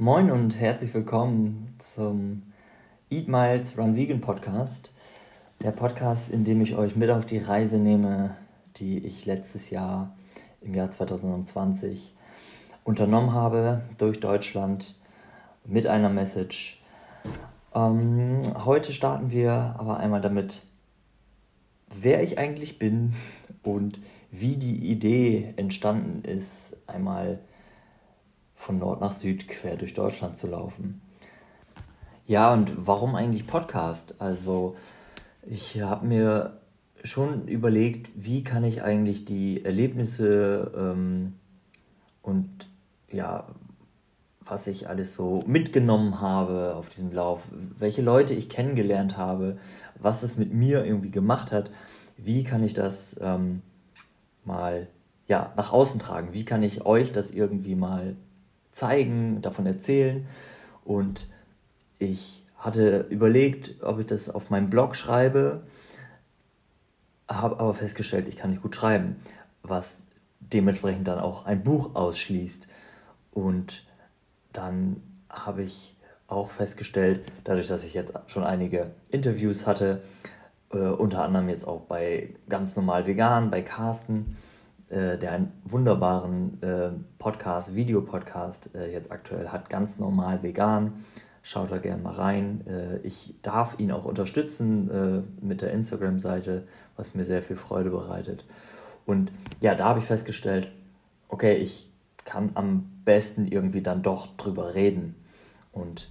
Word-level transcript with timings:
Moin 0.00 0.30
und 0.30 0.60
herzlich 0.60 0.94
willkommen 0.94 1.74
zum 1.78 2.44
Eat 3.10 3.26
Miles 3.26 3.76
Run 3.76 3.96
Vegan 3.96 4.20
Podcast. 4.20 4.92
Der 5.60 5.72
Podcast, 5.72 6.30
in 6.30 6.44
dem 6.44 6.60
ich 6.60 6.76
euch 6.76 6.94
mit 6.94 7.10
auf 7.10 7.26
die 7.26 7.38
Reise 7.38 7.80
nehme, 7.80 8.36
die 8.76 9.04
ich 9.04 9.26
letztes 9.26 9.70
Jahr 9.70 10.16
im 10.60 10.72
Jahr 10.72 10.88
2020 10.88 12.14
unternommen 12.84 13.32
habe 13.32 13.82
durch 13.98 14.20
Deutschland 14.20 14.94
mit 15.64 15.88
einer 15.88 16.10
Message. 16.10 16.80
Ähm, 17.74 18.38
heute 18.64 18.92
starten 18.92 19.32
wir 19.32 19.74
aber 19.78 19.96
einmal 19.96 20.20
damit, 20.20 20.62
wer 22.00 22.22
ich 22.22 22.38
eigentlich 22.38 22.78
bin 22.78 23.14
und 23.64 23.98
wie 24.30 24.54
die 24.54 24.92
Idee 24.92 25.54
entstanden 25.56 26.22
ist, 26.22 26.76
einmal 26.86 27.40
von 28.58 28.78
Nord 28.78 29.00
nach 29.00 29.12
Süd 29.12 29.46
quer 29.46 29.76
durch 29.76 29.94
Deutschland 29.94 30.36
zu 30.36 30.48
laufen. 30.48 31.00
Ja, 32.26 32.52
und 32.52 32.86
warum 32.86 33.14
eigentlich 33.14 33.46
Podcast? 33.46 34.16
Also 34.18 34.76
ich 35.46 35.80
habe 35.80 36.04
mir 36.06 36.60
schon 37.04 37.46
überlegt, 37.46 38.10
wie 38.16 38.42
kann 38.42 38.64
ich 38.64 38.82
eigentlich 38.82 39.24
die 39.24 39.64
Erlebnisse 39.64 40.72
ähm, 40.76 41.34
und 42.20 42.68
ja, 43.10 43.46
was 44.44 44.66
ich 44.66 44.88
alles 44.88 45.14
so 45.14 45.40
mitgenommen 45.46 46.20
habe 46.20 46.74
auf 46.74 46.88
diesem 46.88 47.12
Lauf, 47.12 47.42
welche 47.78 48.02
Leute 48.02 48.34
ich 48.34 48.48
kennengelernt 48.48 49.16
habe, 49.16 49.56
was 50.00 50.24
es 50.24 50.36
mit 50.36 50.52
mir 50.52 50.84
irgendwie 50.84 51.10
gemacht 51.10 51.52
hat, 51.52 51.70
wie 52.16 52.42
kann 52.42 52.64
ich 52.64 52.74
das 52.74 53.16
ähm, 53.20 53.62
mal 54.44 54.88
ja, 55.28 55.52
nach 55.56 55.72
außen 55.72 56.00
tragen, 56.00 56.30
wie 56.32 56.44
kann 56.44 56.64
ich 56.64 56.84
euch 56.84 57.12
das 57.12 57.30
irgendwie 57.30 57.76
mal 57.76 58.16
zeigen, 58.70 59.42
davon 59.42 59.66
erzählen. 59.66 60.26
Und 60.84 61.28
ich 61.98 62.44
hatte 62.56 63.06
überlegt, 63.10 63.82
ob 63.82 64.00
ich 64.00 64.06
das 64.06 64.28
auf 64.30 64.50
meinem 64.50 64.70
Blog 64.70 64.96
schreibe, 64.96 65.62
habe 67.28 67.60
aber 67.60 67.74
festgestellt, 67.74 68.26
ich 68.28 68.36
kann 68.36 68.50
nicht 68.50 68.62
gut 68.62 68.74
schreiben, 68.74 69.16
was 69.62 70.04
dementsprechend 70.40 71.06
dann 71.08 71.18
auch 71.18 71.44
ein 71.44 71.62
Buch 71.62 71.94
ausschließt. 71.94 72.68
Und 73.32 73.84
dann 74.52 75.02
habe 75.28 75.62
ich 75.62 75.94
auch 76.26 76.50
festgestellt, 76.50 77.24
dadurch, 77.44 77.68
dass 77.68 77.84
ich 77.84 77.94
jetzt 77.94 78.12
schon 78.26 78.44
einige 78.44 78.90
Interviews 79.10 79.66
hatte, 79.66 80.02
äh, 80.72 80.78
unter 80.78 81.22
anderem 81.22 81.48
jetzt 81.48 81.66
auch 81.66 81.82
bei 81.82 82.34
ganz 82.48 82.76
normal 82.76 83.06
vegan, 83.06 83.50
bei 83.50 83.62
Carsten, 83.62 84.36
äh, 84.90 85.18
der 85.18 85.32
einen 85.32 85.52
wunderbaren 85.64 86.62
äh, 86.62 86.90
Podcast, 87.18 87.74
Videopodcast 87.74 88.74
äh, 88.74 88.92
jetzt 88.92 89.12
aktuell 89.12 89.48
hat, 89.48 89.68
ganz 89.68 89.98
normal 89.98 90.42
vegan. 90.42 91.04
Schaut 91.42 91.70
da 91.70 91.78
gerne 91.78 92.02
mal 92.02 92.14
rein. 92.14 92.66
Äh, 92.66 92.98
ich 93.06 93.34
darf 93.42 93.78
ihn 93.78 93.92
auch 93.92 94.04
unterstützen 94.04 94.90
äh, 94.90 95.44
mit 95.44 95.60
der 95.60 95.72
Instagram-Seite, 95.72 96.66
was 96.96 97.14
mir 97.14 97.24
sehr 97.24 97.42
viel 97.42 97.56
Freude 97.56 97.90
bereitet. 97.90 98.44
Und 99.06 99.32
ja, 99.60 99.74
da 99.74 99.86
habe 99.86 99.98
ich 99.98 100.04
festgestellt, 100.04 100.70
okay, 101.28 101.56
ich 101.56 101.90
kann 102.24 102.50
am 102.54 102.90
besten 103.04 103.46
irgendwie 103.46 103.82
dann 103.82 104.02
doch 104.02 104.36
drüber 104.36 104.74
reden. 104.74 105.14
Und 105.72 106.10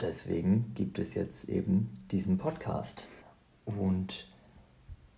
deswegen 0.00 0.72
gibt 0.74 0.98
es 0.98 1.14
jetzt 1.14 1.48
eben 1.48 2.04
diesen 2.10 2.38
Podcast. 2.38 3.08
Und 3.64 4.28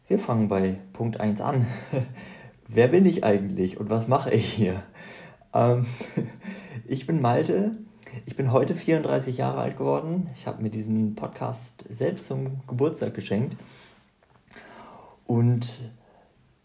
wir 0.06 0.18
fangen 0.18 0.48
bei 0.48 0.78
Punkt 0.92 1.20
1 1.20 1.40
an. 1.40 1.66
wer 2.68 2.88
bin 2.88 3.06
ich 3.06 3.24
eigentlich 3.24 3.78
und 3.78 3.90
was 3.90 4.08
mache 4.08 4.30
ich 4.32 4.52
hier? 4.52 4.82
Ähm, 5.52 5.86
ich 6.86 7.06
bin 7.06 7.20
Malte. 7.20 7.72
Ich 8.26 8.36
bin 8.36 8.52
heute 8.52 8.74
34 8.74 9.38
Jahre 9.38 9.58
alt 9.58 9.76
geworden. 9.76 10.30
Ich 10.36 10.46
habe 10.46 10.62
mir 10.62 10.70
diesen 10.70 11.14
Podcast 11.14 11.84
selbst 11.88 12.26
zum 12.28 12.60
Geburtstag 12.66 13.14
geschenkt. 13.14 13.56
Und 15.26 15.90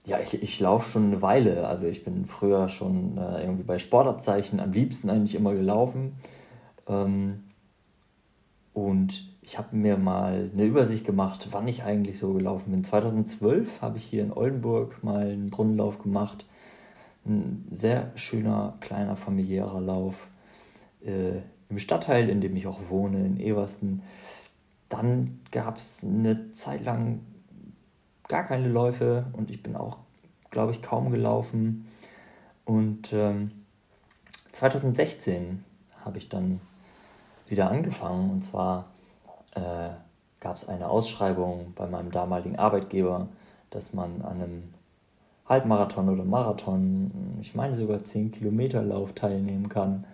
ja, 0.05 0.19
ich, 0.19 0.41
ich 0.41 0.59
laufe 0.59 0.89
schon 0.89 1.05
eine 1.05 1.21
Weile. 1.21 1.67
Also 1.67 1.87
ich 1.87 2.03
bin 2.03 2.25
früher 2.25 2.69
schon 2.69 3.17
äh, 3.17 3.41
irgendwie 3.41 3.63
bei 3.63 3.79
Sportabzeichen 3.79 4.59
am 4.59 4.71
liebsten 4.71 5.09
eigentlich 5.09 5.35
immer 5.35 5.53
gelaufen. 5.53 6.17
Ähm, 6.87 7.43
und 8.73 9.28
ich 9.49 9.57
habe 9.57 9.75
mir 9.75 9.97
mal 9.97 10.51
eine 10.53 10.63
Übersicht 10.63 11.07
gemacht, 11.07 11.47
wann 11.49 11.67
ich 11.67 11.81
eigentlich 11.81 12.19
so 12.19 12.33
gelaufen 12.33 12.69
bin. 12.69 12.83
2012 12.83 13.81
habe 13.81 13.97
ich 13.97 14.03
hier 14.03 14.21
in 14.21 14.31
Oldenburg 14.31 15.03
mal 15.03 15.25
einen 15.25 15.49
Brunnenlauf 15.49 15.97
gemacht. 15.97 16.45
Ein 17.25 17.65
sehr 17.71 18.11
schöner, 18.13 18.77
kleiner, 18.79 19.15
familiärer 19.15 19.81
Lauf 19.81 20.27
äh, 21.03 21.39
im 21.67 21.79
Stadtteil, 21.79 22.29
in 22.29 22.41
dem 22.41 22.55
ich 22.55 22.67
auch 22.67 22.79
wohne, 22.89 23.25
in 23.25 23.39
Eversten. 23.39 24.03
Dann 24.87 25.39
gab 25.49 25.77
es 25.77 26.03
eine 26.03 26.51
Zeit 26.51 26.85
lang 26.85 27.21
gar 28.27 28.43
keine 28.43 28.67
Läufe 28.67 29.25
und 29.33 29.49
ich 29.49 29.63
bin 29.63 29.75
auch, 29.75 29.97
glaube 30.51 30.73
ich, 30.73 30.83
kaum 30.83 31.09
gelaufen. 31.09 31.87
Und 32.65 33.13
ähm, 33.13 33.49
2016 34.51 35.63
habe 36.05 36.19
ich 36.19 36.29
dann 36.29 36.61
wieder 37.47 37.71
angefangen 37.71 38.29
und 38.29 38.43
zwar 38.43 38.85
äh, 39.55 39.89
gab 40.39 40.55
es 40.55 40.67
eine 40.67 40.89
Ausschreibung 40.89 41.73
bei 41.75 41.87
meinem 41.87 42.11
damaligen 42.11 42.57
Arbeitgeber, 42.57 43.27
dass 43.69 43.93
man 43.93 44.21
an 44.21 44.41
einem 44.41 44.63
Halbmarathon 45.47 46.09
oder 46.09 46.23
Marathon, 46.23 47.37
ich 47.41 47.55
meine 47.55 47.75
sogar 47.75 48.03
10 48.03 48.31
Kilometer 48.31 48.83
Lauf 48.83 49.13
teilnehmen 49.13 49.67
kann. 49.67 50.05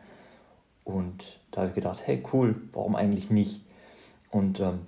Und 0.84 1.40
da 1.52 1.62
habe 1.62 1.70
ich 1.70 1.76
gedacht, 1.76 2.02
hey 2.06 2.24
cool, 2.32 2.56
warum 2.74 2.96
eigentlich 2.96 3.30
nicht? 3.30 3.62
Und 4.32 4.60
ähm, 4.60 4.82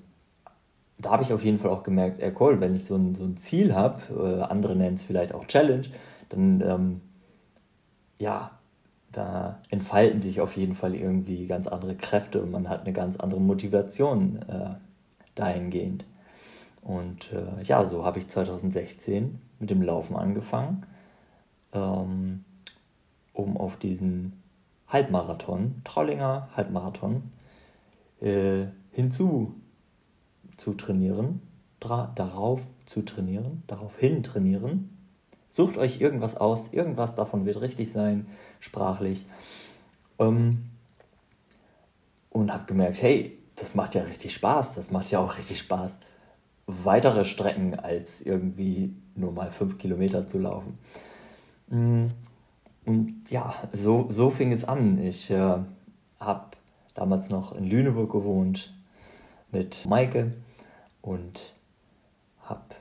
da 1.00 1.12
habe 1.12 1.24
ich 1.24 1.34
auf 1.34 1.44
jeden 1.44 1.60
Fall 1.60 1.72
auch 1.72 1.84
gemerkt, 1.84 2.20
ey 2.20 2.34
cool, 2.40 2.60
wenn 2.62 2.76
ich 2.76 2.86
so 2.86 2.96
ein, 2.96 3.14
so 3.14 3.24
ein 3.24 3.38
Ziel 3.38 3.76
habe, 3.76 4.00
äh, 4.14 4.44
andere 4.44 4.76
nennen 4.76 4.96
es 4.96 5.06
vielleicht 5.06 5.34
auch 5.34 5.46
Challenge, 5.46 5.88
dann 6.30 6.62
ähm, 6.62 7.02
ja, 8.20 8.57
da 9.18 9.58
entfalten 9.70 10.22
sich 10.22 10.42
auf 10.42 10.56
jeden 10.58 10.76
Fall 10.76 10.94
irgendwie 10.94 11.48
ganz 11.48 11.66
andere 11.66 11.96
Kräfte 11.96 12.40
und 12.40 12.52
man 12.52 12.70
hat 12.70 12.82
eine 12.82 12.94
ganz 12.94 13.18
andere 13.18 13.42
Motivation 13.42 14.44
äh, 14.48 14.76
dahingehend. 15.34 16.06
Und 16.84 17.34
äh, 17.34 17.64
ja, 17.64 17.84
so 17.84 18.06
habe 18.06 18.20
ich 18.20 18.28
2016 18.28 19.42
mit 19.58 19.72
dem 19.72 19.82
Laufen 19.82 20.16
angefangen, 20.16 20.86
ähm, 21.74 22.46
um 23.34 23.58
auf 23.58 23.78
diesen 23.78 24.34
Halbmarathon, 24.88 25.82
Trollinger 25.84 26.50
Halbmarathon, 26.56 27.24
äh, 28.22 28.66
hinzu 28.92 29.56
zu 30.58 30.76
trainieren, 30.76 31.42
darauf 31.80 32.62
zu 32.86 33.02
trainieren, 33.02 33.64
darauf 33.66 33.98
hin 33.98 34.22
trainieren 34.22 34.97
Sucht 35.58 35.80
euch 35.80 36.00
irgendwas 36.00 36.38
aus, 36.38 36.72
irgendwas 36.72 37.16
davon 37.16 37.48
wird 37.48 37.62
richtig 37.62 37.92
sein, 37.92 38.26
sprachlich. 38.60 39.26
Ähm, 40.20 40.66
und 42.30 42.54
habe 42.54 42.66
gemerkt, 42.66 43.02
hey, 43.02 43.40
das 43.56 43.74
macht 43.74 43.96
ja 43.96 44.04
richtig 44.04 44.36
Spaß, 44.36 44.76
das 44.76 44.92
macht 44.92 45.10
ja 45.10 45.18
auch 45.18 45.36
richtig 45.36 45.58
Spaß, 45.58 45.98
weitere 46.68 47.26
Strecken 47.26 47.74
als 47.74 48.22
irgendwie 48.22 48.94
nur 49.16 49.32
mal 49.32 49.50
fünf 49.50 49.80
Kilometer 49.80 50.28
zu 50.28 50.38
laufen. 50.38 50.78
Mm, 51.70 52.06
und 52.86 53.32
ja, 53.32 53.52
so, 53.72 54.06
so 54.12 54.30
fing 54.30 54.52
es 54.52 54.64
an. 54.64 55.00
Ich 55.04 55.32
äh, 55.32 55.58
habe 56.20 56.46
damals 56.94 57.30
noch 57.30 57.56
in 57.56 57.64
Lüneburg 57.64 58.12
gewohnt 58.12 58.76
mit 59.52 59.88
Maike 59.88 60.34
und 61.02 61.52
habe 62.44 62.76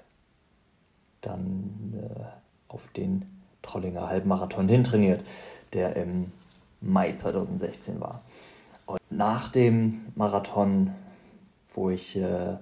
dann 1.22 1.94
äh, 1.94 2.46
auf 2.69 2.87
den 2.97 3.25
Trollinger 3.62 4.09
Halbmarathon 4.09 4.69
hintrainiert, 4.69 5.25
der 5.72 5.97
im 5.97 6.32
Mai 6.81 7.12
2016 7.12 8.00
war. 8.00 8.22
Und 8.87 9.00
nach 9.10 9.48
dem 9.48 10.07
Marathon, 10.15 10.92
wo 11.74 11.91
ich 11.91 12.16
äh, 12.16 12.57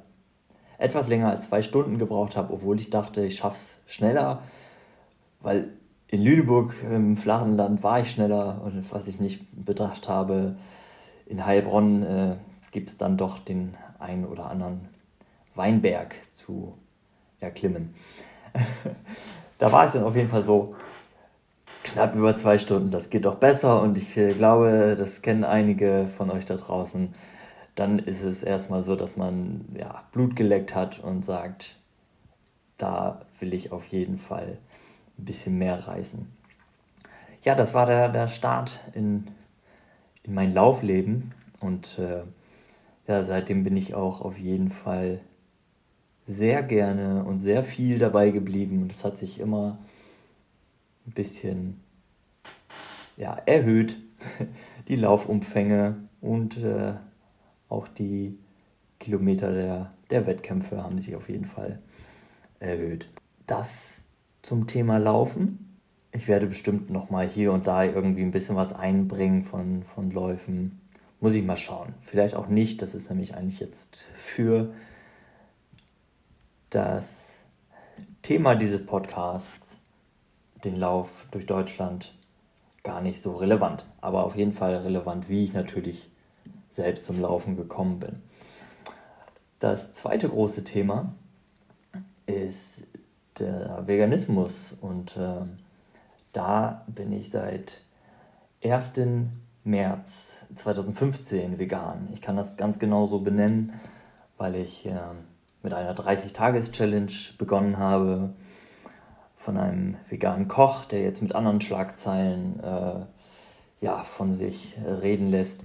etwas 0.79 1.09
länger 1.09 1.31
als 1.31 1.49
zwei 1.49 1.63
Stunden 1.63 1.99
gebraucht 1.99 2.37
habe, 2.37 2.53
obwohl 2.53 2.79
ich 2.81 2.91
dachte, 2.91 3.25
ich 3.25 3.37
schaffe 3.37 3.57
es 3.57 3.79
schneller, 3.87 4.43
weil 5.41 5.69
in 6.09 6.23
Lüneburg 6.23 6.75
im 6.83 7.17
flachen 7.17 7.53
Land 7.53 7.83
war 7.83 8.01
ich 8.01 8.11
schneller 8.11 8.63
und 8.65 8.91
was 8.93 9.09
ich 9.09 9.21
nicht 9.21 9.45
bedacht 9.53 10.09
habe, 10.09 10.57
in 11.27 11.45
Heilbronn 11.45 12.03
äh, 12.03 12.37
gibt 12.71 12.89
es 12.89 12.97
dann 12.97 13.17
doch 13.17 13.39
den 13.39 13.75
einen 13.99 14.25
oder 14.27 14.47
anderen 14.51 14.89
Weinberg 15.55 16.15
zu 16.33 16.75
erklimmen. 17.41 17.95
da 19.59 19.73
war 19.73 19.87
ich 19.87 19.93
dann 19.93 20.05
auf 20.05 20.17
jeden 20.17 20.29
Fall 20.29 20.43
so 20.43 20.75
knapp 21.83 22.15
über 22.15 22.37
zwei 22.37 22.59
Stunden. 22.59 22.91
Das 22.91 23.11
geht 23.11 23.25
doch 23.25 23.37
besser 23.37 23.83
und 23.83 23.99
ich 23.99 24.17
äh, 24.17 24.35
glaube, 24.35 24.97
das 24.99 25.23
kennen 25.23 25.45
einige 25.45 26.07
von 26.07 26.31
euch 26.31 26.45
da 26.45 26.57
draußen. 26.57 27.15
Dann 27.75 27.99
ist 27.99 28.23
es 28.23 28.43
erstmal 28.43 28.83
so, 28.83 28.97
dass 28.97 29.17
man 29.17 29.67
ja, 29.79 30.05
Blut 30.13 30.37
geleckt 30.37 30.75
hat 30.75 31.01
und 31.01 31.25
sagt, 31.25 31.77
da 32.79 33.23
will 33.41 33.53
ich 33.55 33.73
auf 33.73 33.87
jeden 33.87 34.17
Fall 34.17 34.59
ein 35.19 35.25
bisschen 35.25 35.59
mehr 35.59 35.87
reißen. 35.87 36.31
Ja, 37.43 37.55
das 37.55 37.75
war 37.75 37.87
der, 37.87 38.09
der 38.09 38.29
Start 38.29 38.81
in 38.95 39.29
in 40.25 40.35
mein 40.35 40.51
Laufleben. 40.51 41.33
Und 41.61 41.99
äh, 41.99 42.23
ja, 43.07 43.23
seitdem 43.23 43.63
bin 43.63 43.77
ich 43.77 43.95
auch 43.95 44.21
auf 44.21 44.39
jeden 44.39 44.71
Fall 44.71 45.21
sehr 46.25 46.63
gerne 46.63 47.25
und 47.25 47.39
sehr 47.39 47.65
viel 47.65 47.99
dabei 47.99 48.31
geblieben. 48.31 48.83
Und 48.83 48.93
es 48.93 49.05
hat 49.05 49.17
sich 49.17 49.41
immer 49.41 49.79
ein 51.07 51.13
bisschen 51.13 51.81
ja, 53.17 53.35
erhöht, 53.47 53.97
die 54.89 54.97
Laufumfänge 54.97 55.97
und 56.21 56.57
äh, 56.59 56.95
auch 57.69 57.89
die 57.89 58.39
Kilometer 58.99 59.53
der, 59.53 59.91
der 60.11 60.27
Wettkämpfe 60.27 60.83
haben 60.83 60.99
sich 60.99 61.15
auf 61.15 61.29
jeden 61.29 61.45
Fall 61.45 61.81
erhöht. 62.59 63.09
Das 63.47 64.07
zum 64.43 64.67
Thema 64.67 64.99
Laufen. 64.99 65.79
Ich 66.13 66.29
werde 66.29 66.47
bestimmt 66.47 66.91
noch 66.91 67.11
mal 67.11 67.29
hier 67.29 67.53
und 67.53 67.67
da 67.67 67.85
irgendwie 67.85 68.23
ein 68.23 68.31
bisschen 68.31 68.57
was 68.57 68.73
einbringen 68.73 69.43
von, 69.43 69.83
von 69.83 70.11
Läufen. 70.11 70.81
Muss 71.21 71.35
ich 71.35 71.45
mal 71.45 71.57
schauen. 71.57 71.95
Vielleicht 72.03 72.35
auch 72.35 72.49
nicht. 72.49 72.83
Das 72.83 72.95
ist 72.95 73.11
nämlich 73.11 73.35
eigentlich 73.35 73.61
jetzt 73.61 74.07
für 74.15 74.73
das 76.75 77.45
Thema 78.23 78.55
dieses 78.57 78.85
Podcasts, 78.85 79.79
den 80.65 80.77
Lauf 80.77 81.27
durch 81.31 81.47
Deutschland, 81.47 82.15
gar 82.83 83.01
nicht 83.01 83.23
so 83.23 83.35
relevant. 83.35 83.85
Aber 84.01 84.25
auf 84.25 84.35
jeden 84.35 84.53
Fall 84.53 84.77
relevant, 84.77 85.29
wie 85.29 85.45
ich 85.45 85.53
natürlich 85.53 86.11
selbst 86.71 87.05
zum 87.05 87.21
Laufen 87.21 87.57
gekommen 87.57 88.01
bin. 88.01 88.23
Das 89.61 89.93
zweite 89.93 90.29
große 90.29 90.65
Thema 90.65 91.15
ist 92.27 92.85
der 93.39 93.87
Veganismus 93.87 94.77
und 94.81 95.17
äh, 95.17 95.43
da 96.33 96.85
bin 96.89 97.13
ich 97.13 97.31
seit 97.31 97.83
1. 98.65 98.93
März 99.63 100.47
2015 100.55 101.59
vegan. 101.59 102.09
Ich 102.13 102.21
kann 102.21 102.37
das 102.37 102.57
ganz 102.57 102.79
genau 102.79 103.07
so 103.07 103.21
benennen, 103.21 103.73
weil 104.37 104.57
ich 104.57 104.87
äh, 104.87 104.99
mit 105.65 105.73
einer 105.73 105.95
30-Tages-Challenge 105.95 107.11
begonnen 107.39 107.79
habe 107.79 108.35
von 109.35 109.57
einem 109.57 109.97
veganen 110.09 110.47
Koch, 110.47 110.85
der 110.85 111.03
jetzt 111.03 111.23
mit 111.23 111.35
anderen 111.35 111.61
Schlagzeilen 111.61 112.61
äh, 112.63 113.01
ja, 113.81 114.05
von 114.05 114.35
sich 114.35 114.77
reden 114.85 115.31
lässt. 115.31 115.65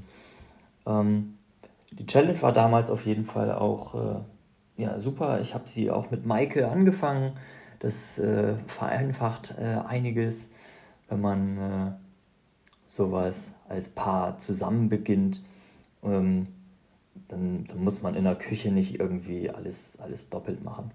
Ähm, 0.88 1.38
die 1.92 2.06
Challenge 2.06 2.42
war 2.42 2.54
damals 2.54 2.90
auf 2.90 3.06
jeden 3.06 3.26
Fall 3.26 3.52
auch 3.52 3.96
äh, 3.96 4.20
ja, 4.78 5.00
super. 5.00 5.42
Ich 5.42 5.54
habe 5.54 5.68
sie 5.68 5.92
auch 5.92 6.10
mit 6.10 6.26
Maike 6.26 6.70
angefangen. 6.70 7.34
Das 7.80 8.18
äh, 8.20 8.56
vereinfacht 8.68 9.56
äh, 9.58 9.82
einiges, 9.86 10.50
wenn 11.10 11.22
man 11.22 11.58
äh, 11.58 11.92
sowas 12.88 13.52
als 13.68 13.90
Paar 13.90 14.38
zusammen 14.38 14.88
beginnt. 14.88 15.42
Ähm, 16.04 16.48
dann, 17.30 17.66
dann, 17.66 17.84
muss 17.84 18.02
man 18.02 18.16
in 18.16 18.26
der 18.26 18.36
Küche 18.36 18.72
nicht 18.72 19.00
irgendwie 19.00 19.50
alles, 19.50 20.00
alles 20.02 20.30
doppelt 20.30 20.64
machen. 20.64 20.92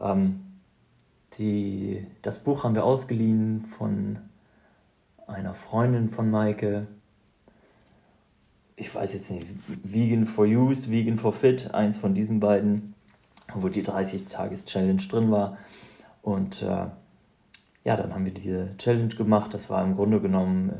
Ähm, 0.00 0.40
die, 1.38 2.06
das 2.22 2.40
Buch 2.40 2.64
haben 2.64 2.74
wir 2.74 2.84
ausgeliehen 2.84 3.64
von 3.64 4.18
einer 5.26 5.54
Freundin 5.54 6.10
von 6.10 6.30
Maike 6.30 6.88
ich 8.80 8.94
weiß 8.94 9.12
jetzt 9.12 9.30
nicht, 9.30 9.46
Vegan 9.82 10.24
for 10.24 10.46
Use, 10.46 10.90
Vegan 10.90 11.18
for 11.18 11.34
Fit, 11.34 11.74
eins 11.74 11.98
von 11.98 12.14
diesen 12.14 12.40
beiden, 12.40 12.94
wo 13.54 13.68
die 13.68 13.84
30-Tages-Challenge 13.84 15.02
drin 15.02 15.30
war. 15.30 15.58
Und 16.22 16.62
äh, 16.62 16.86
ja, 17.84 17.96
dann 17.96 18.14
haben 18.14 18.24
wir 18.24 18.32
diese 18.32 18.74
Challenge 18.78 19.14
gemacht. 19.14 19.52
Das 19.52 19.68
war 19.68 19.84
im 19.84 19.94
Grunde 19.94 20.20
genommen 20.20 20.70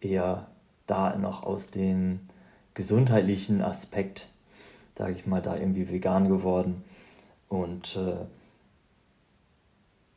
äh, 0.00 0.06
eher 0.06 0.46
da 0.86 1.14
noch 1.16 1.42
aus 1.42 1.66
dem 1.66 2.20
gesundheitlichen 2.74 3.62
Aspekt, 3.62 4.28
sage 4.96 5.12
ich 5.12 5.26
mal, 5.26 5.40
da 5.40 5.56
irgendwie 5.56 5.88
vegan 5.88 6.28
geworden. 6.28 6.84
Und 7.48 7.96
äh, 7.96 8.26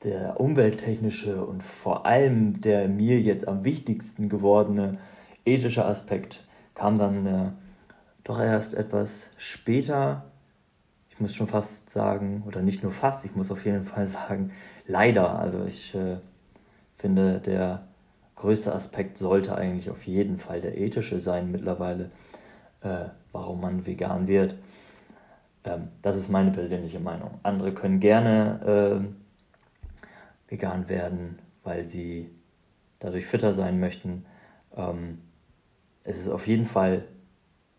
der 0.04 0.40
umwelttechnische 0.40 1.44
und 1.46 1.64
vor 1.64 2.06
allem 2.06 2.60
der 2.62 2.88
mir 2.88 3.20
jetzt 3.20 3.48
am 3.48 3.64
wichtigsten 3.64 4.30
gewordene 4.30 4.98
ethische 5.46 5.86
Aspekt 5.86 6.44
kam 6.76 7.00
dann 7.00 7.26
äh, 7.26 7.52
doch 8.24 8.40
erst 8.40 8.74
etwas 8.74 9.32
später. 9.38 10.26
Ich 11.10 11.20
muss 11.20 11.34
schon 11.34 11.48
fast 11.48 11.90
sagen, 11.90 12.44
oder 12.46 12.62
nicht 12.62 12.84
nur 12.84 12.92
fast, 12.92 13.26
ich 13.26 13.36
muss 13.36 13.52
auf 13.52 13.66
jeden 13.66 13.84
Fall 13.84 14.06
sagen, 14.08 14.52
leider. 14.86 15.40
Also 15.40 15.64
ich 15.66 15.96
äh, 15.96 16.18
finde, 16.96 17.40
der 17.40 17.88
größte 18.36 18.74
Aspekt 18.74 19.18
sollte 19.18 19.56
eigentlich 19.56 19.90
auf 19.90 20.04
jeden 20.04 20.38
Fall 20.38 20.62
der 20.62 20.78
ethische 20.78 21.20
sein 21.20 21.52
mittlerweile, 21.52 22.10
äh, 22.88 23.10
warum 23.32 23.62
man 23.62 23.86
vegan 23.86 24.28
wird. 24.28 24.56
Ähm, 25.66 25.90
das 26.02 26.18
ist 26.18 26.30
meine 26.30 26.52
persönliche 26.52 27.00
Meinung. 27.00 27.40
Andere 27.44 27.74
können 27.74 28.00
gerne 28.00 28.60
ähm, 28.66 29.16
vegan 30.48 30.90
werden, 30.90 31.40
weil 31.64 31.86
sie 31.86 32.30
dadurch 33.00 33.26
fitter 33.26 33.54
sein 33.54 33.80
möchten. 33.80 34.26
Ähm, 34.76 35.20
es 36.04 36.18
ist 36.18 36.30
auf 36.30 36.48
jeden 36.48 36.66
Fall 36.66 37.04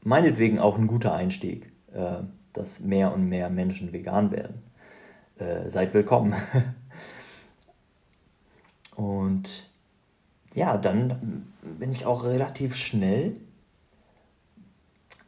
meinetwegen 0.03 0.59
auch 0.59 0.77
ein 0.79 0.87
guter 0.87 1.15
Einstieg, 1.15 1.73
äh, 1.93 2.19
dass 2.53 2.81
mehr 2.81 3.13
und 3.15 3.29
mehr 3.29 3.49
Menschen 3.51 3.93
vegan 3.93 4.31
werden. 4.31 4.63
Äh, 5.39 5.69
seid 5.69 5.95
willkommen. 5.95 6.35
und 8.97 9.71
ja, 10.55 10.77
dann 10.77 11.53
bin 11.63 11.91
ich 11.91 12.05
auch 12.05 12.25
relativ 12.25 12.77
schnell 12.77 13.37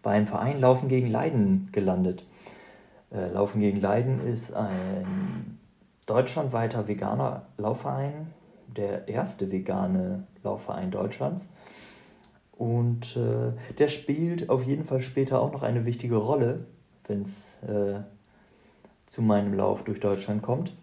beim 0.03 0.27
Verein 0.27 0.61
Laufen 0.61 0.89
gegen 0.89 1.09
Leiden 1.09 1.69
gelandet. 1.73 2.25
Äh, 3.11 3.29
Laufen 3.29 3.61
gegen 3.61 3.81
Leiden 3.81 4.21
ist 4.21 4.53
ein 4.53 5.59
deutschlandweiter 6.07 6.89
veganer 6.89 7.47
Laufverein, 7.57 8.33
der 8.67 9.09
erste 9.09 9.51
vegane 9.51 10.27
Laufverein 10.43 10.91
Deutschlands. 10.91 11.49
Und 12.53 13.17
äh, 13.17 13.53
der 13.79 13.89
spielt 13.89 14.51
auf 14.51 14.65
jeden 14.65 14.85
Fall 14.85 15.01
später 15.01 15.41
auch 15.41 15.53
noch 15.53 15.63
eine 15.63 15.87
wichtige 15.87 16.17
Rolle, 16.17 16.67
wenn 17.07 17.23
es 17.23 17.59
äh, 17.63 18.01
zu 19.07 19.23
meinem 19.23 19.55
Lauf 19.55 19.83
durch 19.83 19.99
Deutschland 19.99 20.43
kommt. 20.43 20.75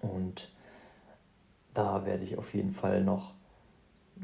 Und 0.00 0.52
da 1.74 2.06
werde 2.06 2.22
ich 2.22 2.38
auf 2.38 2.54
jeden 2.54 2.70
Fall 2.70 3.02
noch 3.02 3.34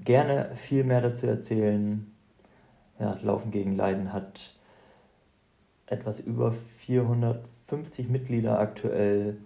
gerne 0.05 0.51
viel 0.55 0.85
mehr 0.85 1.01
dazu 1.01 1.27
erzählen. 1.27 2.11
Ja, 3.01 3.17
Laufen 3.23 3.51
gegen 3.51 3.75
Leiden 3.75 4.13
hat 4.13 4.55
etwas 5.87 6.21
über 6.21 6.53
450 6.53 8.11
Mitglieder 8.11 8.59
aktuell 8.59 9.39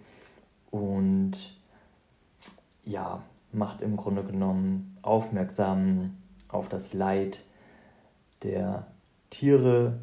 und 0.71 1.57
ja, 2.83 3.23
macht 3.53 3.81
im 3.81 3.95
Grunde 3.95 4.25
genommen 4.25 4.97
aufmerksam 5.01 6.17
auf 6.49 6.67
das 6.67 6.93
Leid 6.93 7.43
der 8.43 8.87
Tiere 9.29 9.99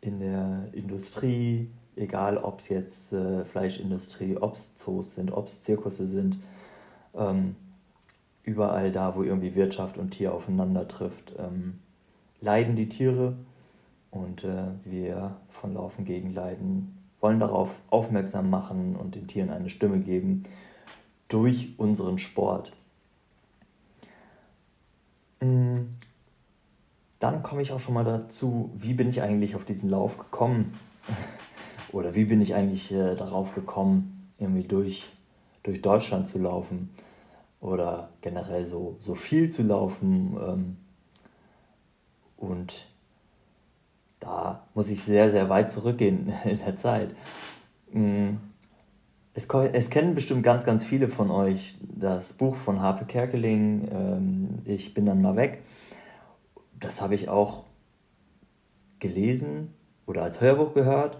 in 0.00 0.18
der 0.18 0.68
Industrie, 0.72 1.70
egal 1.94 2.36
ob 2.36 2.58
es 2.58 2.68
jetzt 2.68 3.12
äh, 3.12 3.44
Fleischindustrie, 3.44 4.36
ob 4.36 4.54
es 4.54 4.74
Zoos 4.74 5.14
sind, 5.14 5.30
ob 5.30 5.46
es 5.46 5.62
Zirkusse 5.62 6.06
sind, 6.06 6.38
ähm, 7.14 7.54
überall 8.42 8.90
da, 8.90 9.14
wo 9.14 9.22
irgendwie 9.22 9.54
Wirtschaft 9.54 9.98
und 9.98 10.10
Tier 10.10 10.34
aufeinander 10.34 10.88
trifft, 10.88 11.32
ähm, 11.38 11.78
leiden 12.40 12.76
die 12.76 12.88
Tiere 12.88 13.36
und 14.10 14.44
äh, 14.44 14.66
wir 14.84 15.36
von 15.48 15.74
Laufen 15.74 16.04
gegen 16.04 16.32
Leiden 16.32 16.98
wollen 17.20 17.40
darauf 17.40 17.70
aufmerksam 17.90 18.48
machen 18.50 18.96
und 18.96 19.14
den 19.14 19.26
Tieren 19.26 19.50
eine 19.50 19.68
Stimme 19.68 19.98
geben 19.98 20.44
durch 21.28 21.74
unseren 21.78 22.18
Sport. 22.18 22.72
Mm. 25.40 25.86
Dann 27.18 27.42
komme 27.42 27.62
ich 27.62 27.72
auch 27.72 27.80
schon 27.80 27.94
mal 27.94 28.04
dazu, 28.04 28.70
wie 28.76 28.94
bin 28.94 29.08
ich 29.08 29.22
eigentlich 29.22 29.56
auf 29.56 29.64
diesen 29.64 29.90
Lauf 29.90 30.18
gekommen? 30.18 30.78
Oder 31.92 32.14
wie 32.14 32.24
bin 32.24 32.40
ich 32.40 32.54
eigentlich 32.54 32.92
äh, 32.92 33.16
darauf 33.16 33.56
gekommen, 33.56 34.30
irgendwie 34.38 34.62
durch, 34.62 35.08
durch 35.64 35.82
Deutschland 35.82 36.28
zu 36.28 36.38
laufen? 36.38 36.90
Oder 37.60 38.10
generell 38.20 38.64
so, 38.64 38.96
so 39.00 39.16
viel 39.16 39.50
zu 39.50 39.64
laufen? 39.64 40.36
Ähm, 40.40 40.76
und 42.38 42.86
da 44.20 44.66
muss 44.74 44.88
ich 44.88 45.02
sehr, 45.02 45.30
sehr 45.30 45.48
weit 45.48 45.70
zurückgehen 45.70 46.32
in 46.44 46.58
der 46.58 46.76
Zeit. 46.76 47.14
Mm. 47.92 48.36
Es, 49.34 49.46
es, 49.46 49.88
kennen 49.88 50.16
bestimmt 50.16 50.42
ganz, 50.42 50.64
ganz 50.64 50.84
viele 50.84 51.08
von 51.08 51.30
euch 51.30 51.76
das 51.80 52.32
Buch 52.32 52.56
von 52.56 52.80
Harpe 52.80 53.04
Kerkeling, 53.04 53.88
ähm, 53.92 54.58
Ich 54.64 54.94
bin 54.94 55.06
dann 55.06 55.22
mal 55.22 55.36
weg. 55.36 55.62
Das 56.80 57.00
habe 57.00 57.14
ich 57.14 57.28
auch 57.28 57.62
gelesen 58.98 59.74
oder 60.06 60.24
als 60.24 60.40
Hörbuch 60.40 60.74
gehört. 60.74 61.18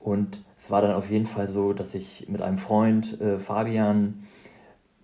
Und 0.00 0.42
es 0.58 0.68
war 0.68 0.82
dann 0.82 0.94
auf 0.94 1.10
jeden 1.10 1.26
Fall 1.26 1.46
so, 1.46 1.72
dass 1.72 1.94
ich 1.94 2.28
mit 2.28 2.42
einem 2.42 2.56
Freund, 2.56 3.20
äh, 3.20 3.38
Fabian, 3.38 4.26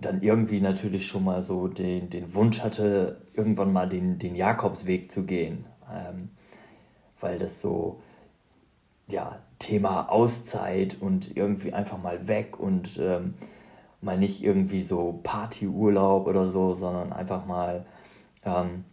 dann 0.00 0.22
irgendwie 0.22 0.60
natürlich 0.60 1.06
schon 1.06 1.24
mal 1.24 1.42
so 1.42 1.68
den, 1.68 2.10
den 2.10 2.34
Wunsch 2.34 2.60
hatte, 2.60 3.20
irgendwann 3.34 3.72
mal 3.72 3.88
den, 3.88 4.18
den 4.18 4.34
Jakobsweg 4.34 5.10
zu 5.10 5.24
gehen. 5.24 5.66
Ähm, 5.92 6.30
weil 7.20 7.38
das 7.38 7.60
so, 7.60 8.00
ja, 9.08 9.40
Thema 9.58 10.08
Auszeit 10.10 10.96
und 11.00 11.36
irgendwie 11.36 11.72
einfach 11.72 12.02
mal 12.02 12.28
weg 12.28 12.58
und 12.58 12.98
ähm, 12.98 13.34
mal 14.00 14.18
nicht 14.18 14.42
irgendwie 14.42 14.80
so 14.80 15.20
Partyurlaub 15.22 16.26
oder 16.26 16.48
so, 16.48 16.72
sondern 16.74 17.12
einfach 17.12 17.44
mal 17.46 17.84
ähm, 18.44 18.84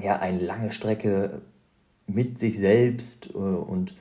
ja, 0.00 0.18
eine 0.18 0.38
lange 0.38 0.70
Strecke 0.70 1.42
mit 2.06 2.38
sich 2.38 2.58
selbst 2.58 3.30
äh, 3.34 3.38
und 3.38 3.94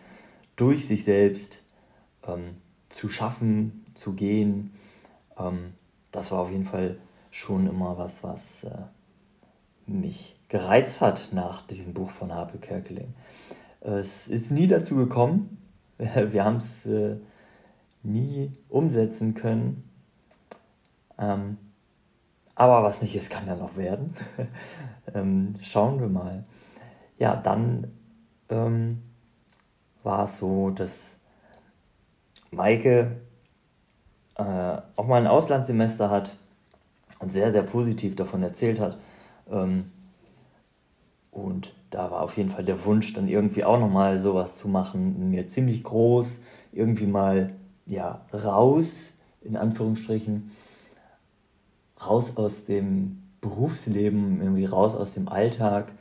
durch 0.55 0.87
sich 0.87 1.03
selbst 1.03 1.61
ähm, 2.25 2.55
zu 2.89 3.09
schaffen, 3.09 3.83
zu 3.93 4.13
gehen. 4.13 4.71
Das 6.17 6.31
war 6.31 6.39
auf 6.39 6.49
jeden 6.49 6.65
Fall 6.65 6.97
schon 7.29 7.67
immer 7.67 7.99
was, 7.99 8.23
was 8.23 8.63
äh, 8.63 8.71
mich 9.85 10.35
gereizt 10.49 10.99
hat 10.99 11.29
nach 11.31 11.61
diesem 11.61 11.93
Buch 11.93 12.09
von 12.09 12.33
Harpe 12.33 12.57
Kerkeling. 12.57 13.13
Es 13.81 14.27
ist 14.27 14.49
nie 14.49 14.65
dazu 14.65 14.95
gekommen. 14.95 15.61
Wir 15.97 16.43
haben 16.43 16.55
es 16.55 16.87
äh, 16.87 17.17
nie 18.01 18.51
umsetzen 18.67 19.35
können. 19.35 19.87
Ähm, 21.19 21.57
aber 22.55 22.81
was 22.81 23.03
nicht 23.03 23.15
ist, 23.15 23.29
kann 23.29 23.45
ja 23.45 23.55
noch 23.55 23.77
werden. 23.77 24.15
ähm, 25.13 25.53
schauen 25.61 25.99
wir 25.99 26.09
mal. 26.09 26.45
Ja, 27.19 27.35
dann 27.35 27.91
ähm, 28.49 29.03
war 30.01 30.23
es 30.23 30.39
so, 30.39 30.71
dass 30.71 31.15
Maike 32.49 33.21
äh, 34.37 34.81
auch 34.95 35.07
mal 35.07 35.19
ein 35.19 35.27
Auslandssemester 35.27 36.09
hat 36.09 36.35
und 37.19 37.31
sehr, 37.31 37.51
sehr 37.51 37.63
positiv 37.63 38.15
davon 38.15 38.43
erzählt 38.43 38.79
hat. 38.79 38.97
Ähm, 39.49 39.91
und 41.31 41.73
da 41.89 42.11
war 42.11 42.21
auf 42.21 42.37
jeden 42.37 42.49
Fall 42.49 42.65
der 42.65 42.83
Wunsch, 42.85 43.13
dann 43.13 43.27
irgendwie 43.27 43.63
auch 43.63 43.79
nochmal 43.79 44.19
sowas 44.19 44.57
zu 44.57 44.67
machen, 44.67 45.29
mir 45.29 45.47
ziemlich 45.47 45.83
groß, 45.83 46.41
irgendwie 46.71 47.07
mal 47.07 47.53
ja, 47.85 48.21
raus, 48.33 49.13
in 49.41 49.55
Anführungsstrichen, 49.55 50.51
raus 52.05 52.33
aus 52.35 52.65
dem 52.65 53.23
Berufsleben, 53.39 54.41
irgendwie 54.41 54.65
raus 54.65 54.95
aus 54.95 55.13
dem 55.13 55.29
Alltag. 55.29 55.91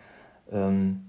Ähm, 0.50 1.02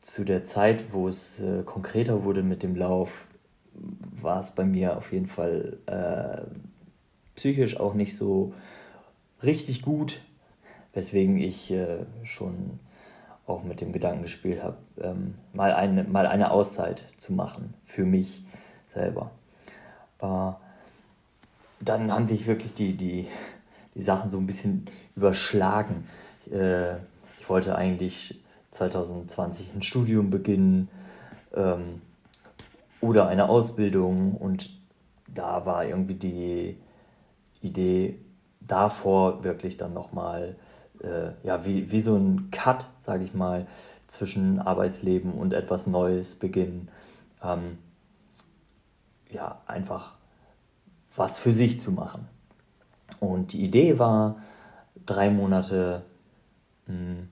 zu 0.00 0.24
der 0.24 0.44
Zeit, 0.44 0.92
wo 0.92 1.08
es 1.08 1.40
äh, 1.40 1.62
konkreter 1.62 2.24
wurde 2.24 2.42
mit 2.42 2.62
dem 2.62 2.76
Lauf, 2.76 3.26
war 3.74 4.40
es 4.40 4.50
bei 4.50 4.64
mir 4.64 4.96
auf 4.96 5.12
jeden 5.12 5.26
Fall 5.26 5.78
äh, 5.86 6.42
psychisch 7.34 7.78
auch 7.78 7.94
nicht 7.94 8.16
so 8.16 8.52
richtig 9.42 9.82
gut, 9.82 10.20
weswegen 10.92 11.38
ich 11.38 11.70
äh, 11.70 12.06
schon 12.22 12.78
auch 13.46 13.62
mit 13.62 13.80
dem 13.80 13.92
Gedanken 13.92 14.22
gespielt 14.22 14.62
habe, 14.62 14.76
ähm, 15.00 15.34
mal, 15.52 15.72
eine, 15.72 16.04
mal 16.04 16.26
eine 16.26 16.50
Auszeit 16.50 17.04
zu 17.16 17.32
machen 17.32 17.74
für 17.84 18.04
mich 18.04 18.42
selber. 18.88 19.30
Äh, 20.20 20.52
dann 21.80 22.12
haben 22.12 22.26
sich 22.26 22.46
wirklich 22.46 22.72
die, 22.74 22.94
die, 22.94 23.26
die 23.94 24.02
Sachen 24.02 24.30
so 24.30 24.38
ein 24.38 24.46
bisschen 24.46 24.86
überschlagen. 25.16 26.08
Ich, 26.46 26.52
äh, 26.52 26.96
ich 27.38 27.48
wollte 27.48 27.76
eigentlich 27.76 28.40
2020 28.70 29.74
ein 29.74 29.82
Studium 29.82 30.30
beginnen 30.30 30.88
ähm, 31.54 32.00
oder 33.04 33.28
eine 33.28 33.48
Ausbildung 33.48 34.34
und 34.34 34.70
da 35.32 35.66
war 35.66 35.84
irgendwie 35.84 36.14
die 36.14 36.78
Idee 37.60 38.18
davor 38.60 39.44
wirklich 39.44 39.76
dann 39.76 39.92
nochmal 39.92 40.56
äh, 41.02 41.32
ja, 41.42 41.64
wie, 41.66 41.90
wie 41.90 42.00
so 42.00 42.16
ein 42.16 42.50
Cut, 42.50 42.86
sage 42.98 43.24
ich 43.24 43.34
mal, 43.34 43.66
zwischen 44.06 44.58
Arbeitsleben 44.58 45.32
und 45.32 45.52
etwas 45.52 45.86
Neues 45.86 46.34
beginnen. 46.34 46.88
Ähm, 47.42 47.78
ja, 49.30 49.60
einfach 49.66 50.14
was 51.16 51.38
für 51.38 51.52
sich 51.52 51.80
zu 51.80 51.92
machen. 51.92 52.28
Und 53.20 53.52
die 53.52 53.64
Idee 53.64 53.98
war, 53.98 54.36
drei 55.04 55.30
Monate 55.30 56.02
mh, 56.86 56.94
hm, 56.94 57.28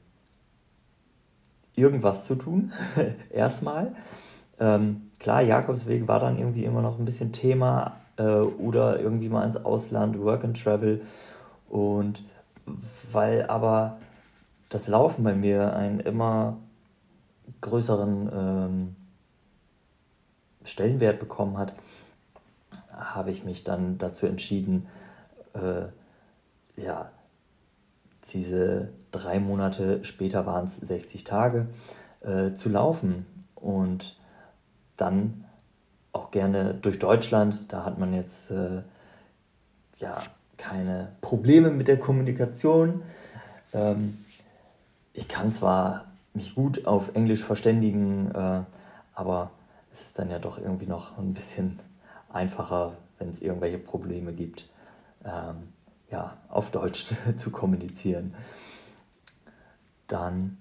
irgendwas 1.75 2.27
zu 2.27 2.35
tun, 2.35 2.73
erstmal. 3.31 3.95
Ähm, 4.61 5.09
klar, 5.23 5.41
Jakobsweg 5.41 6.09
war 6.09 6.19
dann 6.19 6.37
irgendwie 6.37 6.65
immer 6.65 6.83
noch 6.83 6.99
ein 6.99 7.05
bisschen 7.05 7.33
Thema 7.33 8.01
äh, 8.17 8.25
oder 8.25 8.99
irgendwie 8.99 9.29
mal 9.29 9.45
ins 9.45 9.57
Ausland, 9.57 10.19
Work 10.19 10.43
and 10.43 10.61
Travel. 10.61 11.01
Und 11.69 12.25
weil 13.13 13.47
aber 13.47 13.99
das 14.69 14.89
Laufen 14.89 15.23
bei 15.23 15.35
mir 15.35 15.75
einen 15.77 16.01
immer 16.01 16.57
größeren 17.61 18.31
ähm, 18.35 18.97
Stellenwert 20.65 21.21
bekommen 21.21 21.57
hat, 21.57 21.75
habe 22.93 23.31
ich 23.31 23.45
mich 23.45 23.63
dann 23.63 23.99
dazu 23.99 24.27
entschieden, 24.27 24.89
äh, 25.55 25.85
ja, 26.83 27.11
diese 28.33 28.89
drei 29.13 29.39
Monate 29.39 30.05
später 30.05 30.47
waren 30.47 30.65
es 30.65 30.77
60 30.77 31.23
Tage 31.23 31.69
äh, 32.23 32.55
zu 32.55 32.69
laufen 32.69 33.27
und 33.55 34.17
dann 35.03 35.45
auch 36.13 36.31
gerne 36.31 36.75
durch 36.75 36.99
Deutschland. 36.99 37.73
Da 37.73 37.85
hat 37.85 37.99
man 37.99 38.15
jetzt 38.15 38.51
äh, 38.51 38.83
ja 39.97 40.23
keine 40.57 41.13
Probleme 41.21 41.71
mit 41.71 41.89
der 41.89 41.99
Kommunikation. 41.99 43.03
Ähm, 43.75 44.17
ich 45.13 45.27
kann 45.27 45.51
zwar 45.51 46.07
mich 46.35 46.55
gut 46.55 46.87
auf 46.87 47.15
Englisch 47.15 47.43
verständigen, 47.43 48.31
äh, 48.33 48.63
aber 49.15 49.51
es 49.91 50.03
ist 50.03 50.19
dann 50.19 50.31
ja 50.31 50.39
doch 50.39 50.59
irgendwie 50.59 50.87
noch 50.87 51.19
ein 51.19 51.35
bisschen 51.35 51.81
einfacher, 52.33 52.93
wenn 53.19 53.29
es 53.29 53.43
irgendwelche 53.43 53.79
Probleme 53.79 54.33
gibt, 54.33 54.71
ähm, 55.25 55.73
ja, 56.11 56.37
auf 56.49 56.71
Deutsch 56.71 57.13
zu 57.37 57.51
kommunizieren. 57.51 58.35
Dann 60.07 60.59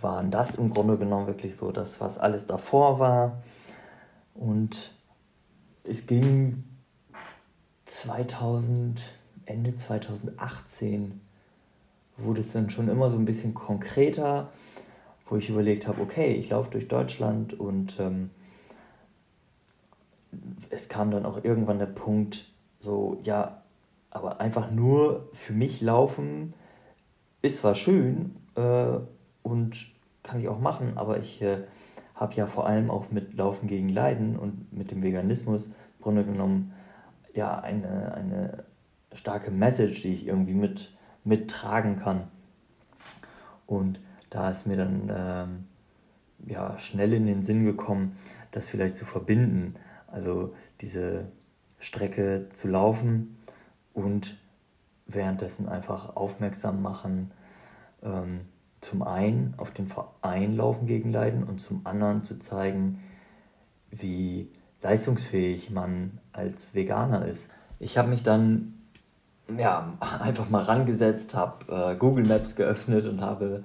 waren 0.00 0.30
das 0.30 0.54
im 0.54 0.70
Grunde 0.70 0.98
genommen 0.98 1.26
wirklich 1.26 1.56
so 1.56 1.72
das, 1.72 2.00
was 2.00 2.18
alles 2.18 2.46
davor 2.46 2.98
war. 2.98 3.42
Und 4.34 4.94
es 5.84 6.06
ging 6.06 6.64
2000, 7.84 9.02
Ende 9.46 9.74
2018 9.74 11.20
wurde 12.16 12.40
es 12.40 12.52
dann 12.52 12.70
schon 12.70 12.88
immer 12.88 13.10
so 13.10 13.16
ein 13.16 13.24
bisschen 13.24 13.54
konkreter, 13.54 14.50
wo 15.26 15.36
ich 15.36 15.50
überlegt 15.50 15.86
habe, 15.86 16.00
okay, 16.00 16.32
ich 16.34 16.50
laufe 16.50 16.70
durch 16.70 16.88
Deutschland 16.88 17.58
und 17.58 17.98
ähm, 17.98 18.30
es 20.70 20.88
kam 20.88 21.10
dann 21.10 21.26
auch 21.26 21.42
irgendwann 21.44 21.78
der 21.78 21.86
Punkt, 21.86 22.52
so, 22.80 23.18
ja, 23.22 23.62
aber 24.10 24.40
einfach 24.40 24.70
nur 24.70 25.28
für 25.32 25.52
mich 25.52 25.80
laufen 25.80 26.54
ist 27.42 27.58
zwar 27.58 27.74
schön 27.74 28.36
äh, 28.54 28.98
und 29.44 29.92
kann 30.24 30.40
ich 30.40 30.48
auch 30.48 30.58
machen, 30.58 30.96
aber 30.96 31.18
ich 31.18 31.40
äh, 31.42 31.58
habe 32.16 32.34
ja 32.34 32.46
vor 32.46 32.66
allem 32.66 32.90
auch 32.90 33.12
mit 33.12 33.34
Laufen 33.34 33.68
gegen 33.68 33.88
Leiden 33.88 34.36
und 34.36 34.72
mit 34.72 34.90
dem 34.90 35.04
Veganismus 35.04 35.66
im 35.66 36.02
Grunde 36.02 36.24
genommen 36.24 36.72
ja 37.34 37.60
eine, 37.60 38.14
eine 38.14 38.64
starke 39.12 39.50
Message, 39.52 40.02
die 40.02 40.12
ich 40.12 40.26
irgendwie 40.26 40.54
mit, 40.54 40.96
mittragen 41.24 41.96
kann. 41.96 42.28
Und 43.66 44.00
da 44.30 44.50
ist 44.50 44.66
mir 44.66 44.76
dann 44.76 45.12
ähm, 45.14 45.64
ja, 46.46 46.78
schnell 46.78 47.12
in 47.12 47.26
den 47.26 47.42
Sinn 47.42 47.64
gekommen, 47.64 48.16
das 48.50 48.66
vielleicht 48.66 48.96
zu 48.96 49.04
verbinden. 49.04 49.74
Also 50.06 50.54
diese 50.80 51.26
Strecke 51.78 52.48
zu 52.52 52.68
laufen 52.68 53.36
und 53.92 54.38
währenddessen 55.06 55.68
einfach 55.68 56.16
aufmerksam 56.16 56.80
machen, 56.80 57.30
ähm, 58.02 58.46
zum 58.84 59.02
einen 59.02 59.54
auf 59.56 59.70
den 59.70 59.86
Verein 59.86 60.56
Laufen 60.56 60.86
gegen 60.86 61.10
Leiden 61.10 61.44
und 61.44 61.58
zum 61.58 61.80
anderen 61.84 62.22
zu 62.22 62.38
zeigen, 62.38 63.00
wie 63.90 64.50
leistungsfähig 64.82 65.70
man 65.70 66.18
als 66.32 66.74
Veganer 66.74 67.24
ist. 67.26 67.48
Ich 67.80 67.96
habe 67.96 68.08
mich 68.08 68.22
dann 68.22 68.74
ja, 69.58 69.94
einfach 70.20 70.48
mal 70.50 70.62
rangesetzt, 70.62 71.34
habe 71.34 71.92
äh, 71.92 71.96
Google 71.96 72.24
Maps 72.24 72.56
geöffnet 72.56 73.06
und 73.06 73.20
habe 73.20 73.64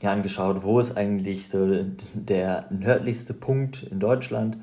ja, 0.00 0.12
angeschaut, 0.12 0.62
wo 0.62 0.78
ist 0.78 0.96
eigentlich 0.96 1.48
so 1.48 1.84
der 2.14 2.66
nördlichste 2.70 3.34
Punkt 3.34 3.82
in 3.82 3.98
Deutschland 3.98 4.56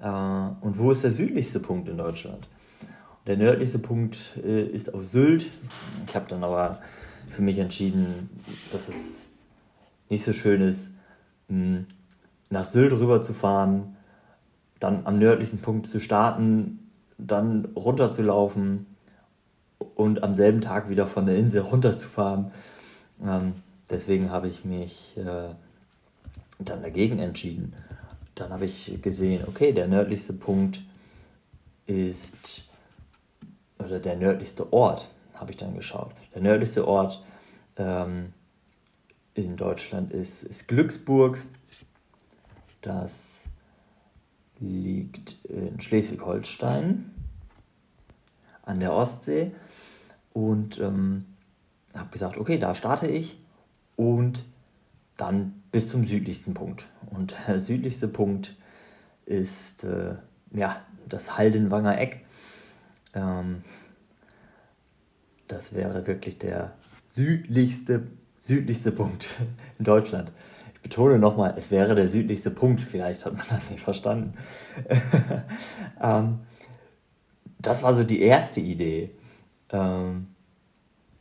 äh, 0.00 0.08
und 0.08 0.78
wo 0.78 0.90
ist 0.90 1.04
der 1.04 1.12
südlichste 1.12 1.60
Punkt 1.60 1.88
in 1.88 1.98
Deutschland. 1.98 2.48
Der 3.26 3.36
nördlichste 3.36 3.78
Punkt 3.78 4.38
äh, 4.44 4.62
ist 4.62 4.92
auf 4.94 5.04
Sylt. 5.04 5.50
Ich 6.06 6.14
habe 6.14 6.26
dann 6.28 6.44
aber 6.44 6.80
für 7.30 7.42
mich 7.42 7.58
entschieden, 7.58 8.30
dass 8.72 8.88
es 8.88 9.26
nicht 10.08 10.24
so 10.24 10.32
schön 10.32 10.60
ist, 10.60 10.90
hm, 11.48 11.86
nach 12.50 12.64
Sylt 12.64 12.92
rüber 12.92 13.22
zu 13.22 13.34
fahren, 13.34 13.96
dann 14.78 15.06
am 15.06 15.18
nördlichsten 15.18 15.60
Punkt 15.60 15.86
zu 15.86 16.00
starten, 16.00 16.90
dann 17.18 17.64
runter 17.76 18.12
zu 18.12 18.22
laufen 18.22 18.86
und 19.94 20.22
am 20.22 20.34
selben 20.34 20.60
Tag 20.60 20.88
wieder 20.88 21.06
von 21.06 21.26
der 21.26 21.36
Insel 21.36 21.62
runterzufahren. 21.62 22.52
Ähm, 23.24 23.54
deswegen 23.90 24.30
habe 24.30 24.48
ich 24.48 24.64
mich 24.64 25.16
äh, 25.16 25.54
dann 26.58 26.82
dagegen 26.82 27.18
entschieden. 27.18 27.72
Dann 28.34 28.50
habe 28.50 28.66
ich 28.66 29.00
gesehen, 29.02 29.44
okay, 29.46 29.72
der 29.72 29.88
nördlichste 29.88 30.34
Punkt 30.34 30.82
ist, 31.86 32.64
oder 33.78 33.98
der 33.98 34.16
nördlichste 34.16 34.72
Ort, 34.72 35.08
habe 35.36 35.50
ich 35.50 35.56
dann 35.56 35.74
geschaut. 35.74 36.12
Der 36.34 36.42
nördlichste 36.42 36.86
Ort 36.86 37.22
ähm, 37.76 38.32
in 39.34 39.56
Deutschland 39.56 40.12
ist, 40.12 40.42
ist 40.42 40.68
Glücksburg. 40.68 41.38
Das 42.80 43.44
liegt 44.58 45.44
in 45.44 45.80
Schleswig-Holstein 45.80 47.10
an 48.62 48.80
der 48.80 48.92
Ostsee 48.92 49.52
und 50.32 50.78
ähm, 50.80 51.26
habe 51.94 52.10
gesagt, 52.10 52.36
okay, 52.36 52.58
da 52.58 52.74
starte 52.74 53.06
ich 53.06 53.38
und 53.96 54.44
dann 55.16 55.62
bis 55.72 55.88
zum 55.88 56.06
südlichsten 56.06 56.54
Punkt. 56.54 56.88
Und 57.10 57.36
der 57.46 57.60
südlichste 57.60 58.08
Punkt 58.08 58.56
ist 59.24 59.84
äh, 59.84 60.16
ja, 60.52 60.80
das 61.08 61.36
Haldenwanger 61.36 61.98
Eck. 61.98 62.24
Ähm, 63.14 63.62
das 65.48 65.74
wäre 65.74 66.06
wirklich 66.06 66.38
der 66.38 66.72
südlichste, 67.04 68.08
südlichste 68.38 68.92
Punkt 68.92 69.28
in 69.78 69.84
Deutschland. 69.84 70.32
Ich 70.74 70.80
betone 70.80 71.18
nochmal, 71.18 71.54
es 71.56 71.70
wäre 71.70 71.94
der 71.94 72.08
südlichste 72.08 72.50
Punkt. 72.50 72.80
Vielleicht 72.80 73.24
hat 73.24 73.36
man 73.36 73.46
das 73.48 73.70
nicht 73.70 73.82
verstanden. 73.82 74.34
ähm, 76.02 76.40
das 77.58 77.82
war 77.82 77.94
so 77.94 78.04
die 78.04 78.20
erste 78.20 78.60
Idee. 78.60 79.10
Ähm, 79.70 80.28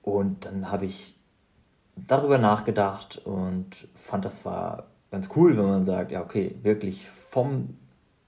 und 0.02 0.46
dann 0.46 0.72
habe 0.72 0.86
ich 0.86 1.16
darüber 1.96 2.38
nachgedacht 2.38 3.18
und 3.26 3.88
fand, 3.96 4.26
das 4.26 4.46
war 4.46 4.88
ganz 5.12 5.30
cool, 5.36 5.58
wenn 5.58 5.66
man 5.66 5.86
sagt, 5.86 6.12
ja, 6.12 6.22
okay, 6.22 6.56
wirklich 6.62 7.10
vom 7.10 7.78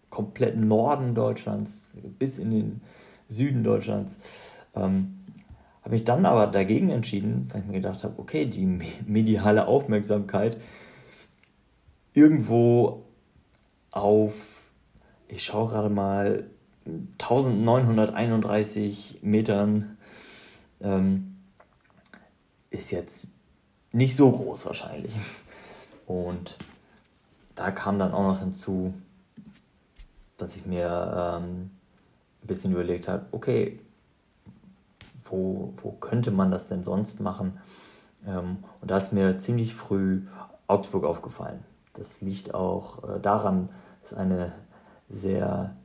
kompletten 0.10 0.62
Norden 0.62 1.14
Deutschlands 1.14 1.94
bis 2.18 2.38
in 2.38 2.52
den 2.52 2.82
Süden 3.28 3.64
Deutschlands. 3.64 4.18
Ähm, 4.74 5.17
habe 5.88 5.96
mich 5.96 6.04
dann 6.04 6.26
aber 6.26 6.48
dagegen 6.48 6.90
entschieden, 6.90 7.48
weil 7.50 7.62
ich 7.62 7.68
mir 7.68 7.76
gedacht 7.76 8.04
habe, 8.04 8.20
okay, 8.20 8.46
die 8.46 8.66
mediale 9.06 9.68
Aufmerksamkeit 9.68 10.58
irgendwo 12.14 13.06
auf, 13.94 14.64
ich 15.30 15.46
schaue 15.46 15.70
gerade 15.70 15.88
mal, 15.88 16.50
1931 16.86 19.20
Metern 19.22 19.98
ähm, 20.82 21.38
ist 22.70 22.92
jetzt 22.92 23.28
nicht 23.94 24.14
so 24.14 24.30
groß 24.30 24.66
wahrscheinlich. 24.66 25.14
Und 26.06 26.58
da 27.56 27.72
kam 27.72 27.98
dann 27.98 28.12
auch 28.12 28.24
noch 28.24 28.42
hinzu, 28.42 28.94
dass 30.36 30.58
ich 30.58 30.66
mir 30.66 31.40
ähm, 31.40 31.70
ein 32.44 32.48
bisschen 32.48 32.74
überlegt 32.74 33.08
habe, 33.08 33.26
okay, 33.32 33.80
wo, 35.30 35.74
wo 35.82 35.92
könnte 35.92 36.32
man 36.32 36.52
das 36.52 36.68
denn 36.68 36.84
sonst 36.84 37.20
machen? 37.20 37.60
Ähm, 38.26 38.58
und 38.82 38.92
da 38.92 38.98
ist 38.98 39.14
mir 39.14 39.38
ziemlich 39.38 39.76
früh 39.76 40.24
Augsburg 40.68 41.04
aufgefallen. 41.04 41.64
Das 41.94 42.22
liegt 42.22 42.54
auch 42.54 43.04
äh, 43.04 43.20
daran, 43.20 43.70
dass 44.02 44.14
eine 44.14 44.52
sehr 45.10 45.76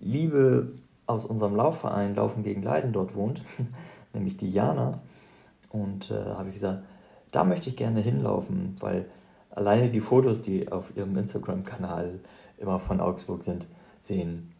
liebe 0.00 0.72
aus 1.06 1.26
unserem 1.26 1.56
Laufverein 1.56 2.14
Laufen 2.14 2.42
gegen 2.42 2.62
Leiden 2.62 2.92
dort 2.92 3.14
wohnt, 3.14 3.42
nämlich 4.12 4.36
die 4.36 4.50
Jana. 4.50 5.00
Und 5.68 6.10
äh, 6.10 6.14
habe 6.14 6.48
ich 6.48 6.54
gesagt, 6.54 6.84
da 7.30 7.44
möchte 7.44 7.68
ich 7.68 7.76
gerne 7.76 8.00
hinlaufen, 8.00 8.76
weil 8.80 9.06
alleine 9.50 9.90
die 9.90 10.00
Fotos, 10.00 10.42
die 10.42 10.70
auf 10.70 10.96
ihrem 10.96 11.16
Instagram-Kanal 11.16 12.20
immer 12.58 12.78
von 12.78 13.00
Augsburg 13.00 13.42
sind, 13.42 13.66
sehen 13.98 14.52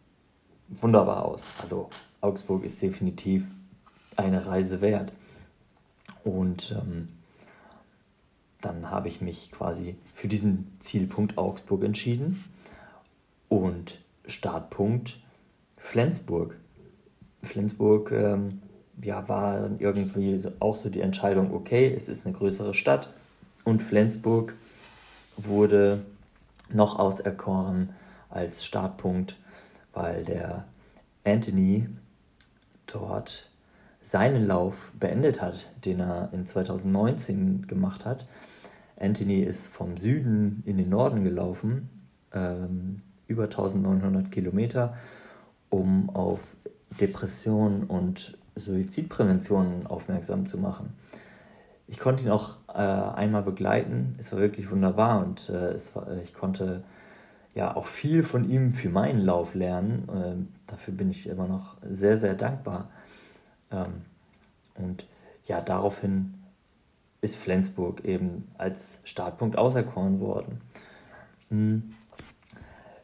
wunderbar 0.69 1.25
aus. 1.25 1.51
Also 1.61 1.89
Augsburg 2.21 2.63
ist 2.63 2.81
definitiv 2.81 3.45
eine 4.17 4.45
Reise 4.45 4.81
wert. 4.81 5.11
Und 6.23 6.75
ähm, 6.77 7.09
dann 8.61 8.89
habe 8.89 9.09
ich 9.09 9.21
mich 9.21 9.51
quasi 9.51 9.95
für 10.13 10.27
diesen 10.27 10.75
Zielpunkt 10.79 11.37
Augsburg 11.37 11.83
entschieden 11.83 12.43
und 13.49 13.99
Startpunkt 14.25 15.19
Flensburg. 15.77 16.57
Flensburg 17.43 18.11
ähm, 18.11 18.61
ja, 19.01 19.27
war 19.27 19.59
dann 19.59 19.79
irgendwie 19.79 20.39
auch 20.59 20.77
so 20.77 20.89
die 20.89 21.01
Entscheidung, 21.01 21.53
okay, 21.53 21.93
es 21.93 22.07
ist 22.07 22.25
eine 22.25 22.35
größere 22.35 22.73
Stadt 22.73 23.11
und 23.65 23.81
Flensburg 23.81 24.55
wurde 25.35 26.05
noch 26.69 26.97
auserkoren 26.97 27.89
als 28.29 28.65
Startpunkt, 28.65 29.37
weil 29.93 30.23
der 30.23 30.65
Anthony 31.25 31.87
dort 32.87 33.49
seinen 34.03 34.45
Lauf 34.45 34.91
beendet 34.99 35.41
hat, 35.41 35.69
den 35.85 36.01
er 36.01 36.29
in 36.33 36.45
2019 36.45 37.67
gemacht 37.67 38.05
hat. 38.05 38.25
Anthony 38.99 39.39
ist 39.39 39.67
vom 39.67 39.97
Süden 39.97 40.61
in 40.65 40.77
den 40.77 40.89
Norden 40.89 41.23
gelaufen, 41.23 41.89
ähm, 42.33 42.97
über 43.27 43.43
1900 43.45 44.29
Kilometer, 44.31 44.93
um 45.69 46.09
auf 46.09 46.41
Depressionen 46.99 47.85
und 47.85 48.37
Suizidprävention 48.55 49.87
aufmerksam 49.87 50.45
zu 50.45 50.59
machen. 50.59 50.93
Ich 51.87 51.99
konnte 51.99 52.25
ihn 52.25 52.29
auch 52.29 52.57
äh, 52.67 52.77
einmal 52.77 53.41
begleiten. 53.41 54.15
Es 54.19 54.31
war 54.31 54.39
wirklich 54.39 54.69
wunderbar 54.69 55.25
und 55.25 55.49
äh, 55.49 55.75
war, 55.95 56.17
ich 56.21 56.33
konnte 56.33 56.83
ja 57.55 57.75
auch 57.75 57.85
viel 57.85 58.23
von 58.23 58.49
ihm 58.49 58.71
für 58.71 58.89
meinen 58.89 59.21
Lauf 59.21 59.53
lernen. 59.55 60.07
Ähm, 60.13 60.47
dafür 60.67 60.93
bin 60.93 61.09
ich 61.09 61.27
immer 61.27 61.47
noch 61.47 61.77
sehr, 61.87 62.17
sehr 62.17 62.33
dankbar. 62.33 62.89
Ähm, 63.73 64.03
und 64.75 65.07
ja, 65.45 65.59
daraufhin 65.59 66.35
ist 67.21 67.35
Flensburg 67.37 68.05
eben 68.05 68.49
als 68.57 68.99
Startpunkt 69.03 69.57
auserkoren 69.57 70.19
worden. 70.19 70.61
Hm. 71.49 71.93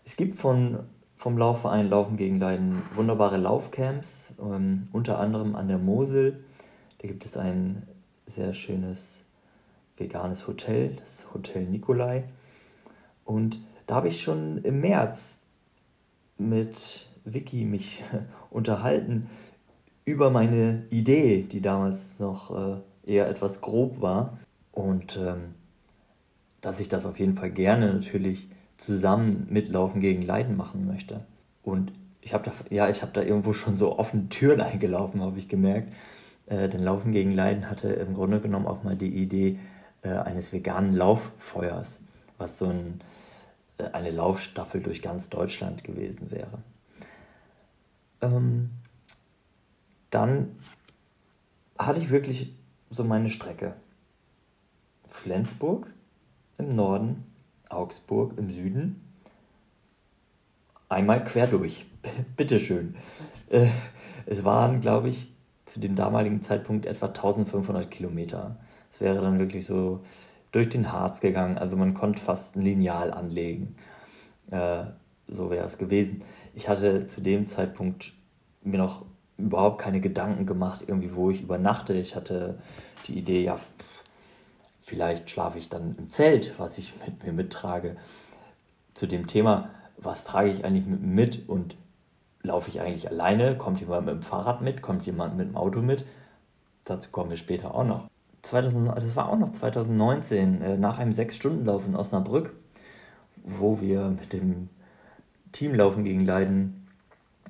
Es 0.06 0.16
gibt 0.16 0.38
von, 0.38 0.80
vom 1.16 1.38
Laufverein 1.38 1.90
Laufen 1.90 2.18
gegen 2.18 2.40
Leiden 2.40 2.82
wunderbare 2.96 3.38
Laufcamps, 3.38 4.34
ähm, 4.40 4.88
unter 4.92 5.20
anderem 5.20 5.56
an 5.56 5.68
der 5.68 5.78
Mosel. 5.78 6.44
Da 7.00 7.08
gibt 7.08 7.26
es 7.26 7.38
ein 7.38 7.88
sehr 8.26 8.54
schönes 8.54 9.22
veganes 9.98 10.48
Hotel, 10.48 10.96
das 10.96 11.28
Hotel 11.34 11.66
Nikolai. 11.66 12.24
Und 13.24 13.60
da 13.86 13.96
habe 13.96 14.08
ich 14.08 14.22
schon 14.22 14.60
im 14.64 14.82
März 14.82 15.40
mit 16.38 17.10
Vicky 17.26 17.66
mich 17.66 18.04
unterhalten 18.50 19.30
über 20.10 20.32
meine 20.32 20.86
Idee, 20.90 21.44
die 21.44 21.62
damals 21.62 22.20
noch 22.20 22.52
äh, 22.56 22.82
eher 23.06 23.30
etwas 23.30 23.62
grob 23.62 24.02
war. 24.02 24.40
Und 24.72 25.18
ähm, 25.18 25.56
dass 26.62 26.80
ich 26.80 26.88
das 26.90 27.06
auf 27.06 27.20
jeden 27.20 27.36
Fall 27.36 27.52
gerne 27.52 27.94
natürlich 27.94 28.50
zusammen 28.76 29.48
mit 29.50 29.70
Laufen 29.70 30.02
gegen 30.02 30.22
Leiden 30.22 30.58
machen 30.58 30.88
möchte. 30.88 31.26
Und 31.64 31.94
ich 32.22 32.34
habe 32.34 32.44
da, 32.44 32.52
ja, 32.70 32.90
ich 32.90 33.00
da 33.00 33.22
irgendwo 33.22 33.54
schon 33.54 33.78
so 33.78 33.98
offene 33.98 34.30
Türen 34.30 34.62
eingelaufen, 34.62 35.22
habe 35.22 35.38
ich 35.38 35.48
gemerkt. 35.48 35.94
Äh, 36.48 36.70
denn 36.70 36.82
Laufen 36.82 37.12
gegen 37.12 37.32
Leiden 37.32 37.70
hatte 37.70 37.90
im 37.90 38.14
Grunde 38.14 38.42
genommen 38.42 38.68
auch 38.68 38.84
mal 38.84 38.98
die 38.98 39.16
Idee 39.16 39.60
äh, 40.02 40.10
eines 40.10 40.52
veganen 40.52 40.94
Lauffeuers, 40.94 42.00
was 42.38 42.58
so 42.58 42.66
ein 42.66 43.02
äh, 43.80 43.86
eine 43.94 44.12
Laufstaffel 44.12 44.82
durch 44.82 45.02
ganz 45.02 45.30
Deutschland 45.30 45.84
gewesen 45.84 46.32
wäre. 46.32 46.60
Ähm, 48.22 48.72
dann 50.10 50.56
hatte 51.78 52.00
ich 52.00 52.10
wirklich 52.10 52.56
so 52.90 53.04
meine 53.04 53.30
Strecke. 53.30 53.76
Flensburg 55.08 55.88
im 56.58 56.70
Norden, 56.70 57.24
Augsburg 57.70 58.38
im 58.38 58.52
Süden. 58.52 59.02
Einmal 60.88 61.24
quer 61.24 61.48
durch. 61.48 61.86
Bitteschön. 62.36 62.96
Äh, 63.50 63.68
es 64.26 64.44
waren, 64.44 64.82
glaube 64.82 65.10
ich, 65.10 65.32
zu 65.66 65.80
dem 65.80 65.96
damaligen 65.96 66.42
Zeitpunkt 66.42 66.86
etwa 66.86 67.08
1500 67.08 67.90
Kilometer. 67.90 68.58
Es 68.90 69.02
wäre 69.02 69.22
dann 69.22 69.40
wirklich 69.40 69.66
so 69.66 70.02
durch 70.52 70.70
den 70.70 70.92
Harz 70.92 71.22
gegangen. 71.22 71.58
Also 71.58 71.78
man 71.78 71.94
konnte 71.94 72.22
fast 72.22 72.56
ein 72.56 72.64
Lineal 72.64 73.12
anlegen. 73.12 73.76
Äh, 74.50 74.86
so 75.28 75.52
wäre 75.52 75.66
es 75.66 75.78
gewesen. 75.78 76.24
Ich 76.56 76.68
hatte 76.68 77.06
zu 77.06 77.22
dem 77.22 77.46
Zeitpunkt 77.46 78.14
mir 78.64 78.80
noch 78.80 79.06
überhaupt 79.40 79.82
keine 79.82 80.02
Gedanken 80.02 80.46
gemacht, 80.46 80.84
irgendwie, 80.88 81.16
wo 81.16 81.30
ich 81.30 81.42
übernachte. 81.42 81.94
Ich 81.94 82.16
hatte 82.16 82.60
die 83.08 83.18
Idee, 83.18 83.44
ja, 83.44 83.58
vielleicht 84.82 85.30
schlafe 85.30 85.58
ich 85.58 85.70
dann 85.70 85.96
im 85.98 86.10
Zelt, 86.10 86.54
was 86.58 86.78
ich 86.78 86.94
mit 87.06 87.24
mir 87.24 87.34
mittrage. 87.34 87.96
Zu 88.94 89.08
dem 89.08 89.28
Thema, 89.28 89.70
was 89.98 90.24
trage 90.24 90.50
ich 90.50 90.66
eigentlich 90.66 90.86
mit 90.86 91.48
und 91.48 91.76
laufe 92.42 92.70
ich 92.70 92.82
eigentlich 92.82 93.10
alleine? 93.10 93.58
Kommt 93.58 93.80
jemand 93.80 94.06
mit 94.06 94.16
dem 94.16 94.22
Fahrrad 94.22 94.62
mit? 94.62 94.82
Kommt 94.82 95.06
jemand 95.06 95.38
mit 95.38 95.48
dem 95.48 95.58
Auto 95.58 95.82
mit? 95.82 96.06
Dazu 96.86 97.10
kommen 97.12 97.30
wir 97.30 97.38
später 97.38 97.76
auch 97.76 97.84
noch. 97.84 98.10
2000, 98.42 98.88
das 98.96 99.16
war 99.16 99.30
auch 99.30 99.38
noch 99.38 99.50
2019, 99.50 100.62
äh, 100.62 100.78
nach 100.78 100.98
einem 100.98 101.12
6-Stunden-Lauf 101.12 101.86
in 101.86 101.96
Osnabrück, 101.96 102.54
wo 103.44 103.82
wir 103.82 104.10
mit 104.10 104.34
dem 104.34 104.70
Teamlaufen 105.52 106.04
gegen 106.04 106.26
Leiden 106.26 106.88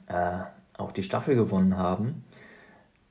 äh, 0.08 0.39
auch 0.80 0.92
die 0.92 1.04
Staffel 1.04 1.36
gewonnen 1.36 1.78
haben. 1.78 2.24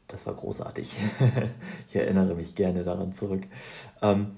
Das 0.07 0.27
war 0.27 0.35
großartig. 0.35 0.97
ich 1.89 1.97
erinnere 1.97 2.35
mich 2.35 2.55
gerne 2.55 2.83
daran 2.83 3.13
zurück. 3.13 3.43
Ähm, 4.03 4.33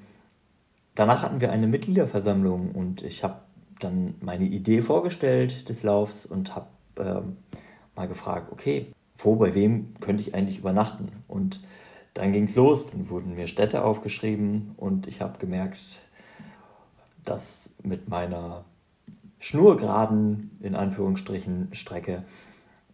danach 0.94 1.22
hatten 1.22 1.40
wir 1.40 1.52
eine 1.52 1.68
Mitgliederversammlung 1.68 2.72
und 2.72 3.02
ich 3.02 3.22
habe 3.22 3.36
dann 3.78 4.14
meine 4.20 4.44
Idee 4.44 4.82
vorgestellt 4.82 5.68
des 5.68 5.82
Laufs 5.82 6.26
und 6.26 6.54
habe 6.54 6.66
ähm, 6.98 7.36
mal 7.94 8.08
gefragt, 8.08 8.52
okay, 8.52 8.92
wo, 9.16 9.36
bei 9.36 9.54
wem 9.54 9.94
könnte 10.00 10.22
ich 10.22 10.34
eigentlich 10.34 10.58
übernachten? 10.58 11.08
Und 11.28 11.60
dann 12.14 12.32
ging 12.32 12.44
es 12.44 12.56
los, 12.56 12.88
dann 12.88 13.08
wurden 13.08 13.34
mir 13.34 13.46
Städte 13.46 13.84
aufgeschrieben 13.84 14.72
und 14.76 15.06
ich 15.06 15.20
habe 15.20 15.38
gemerkt, 15.38 16.00
dass 17.24 17.74
mit 17.82 18.08
meiner 18.08 18.64
schnurgeraden, 19.38 20.50
in 20.60 20.74
Anführungsstrichen, 20.74 21.68
Strecke 21.72 22.24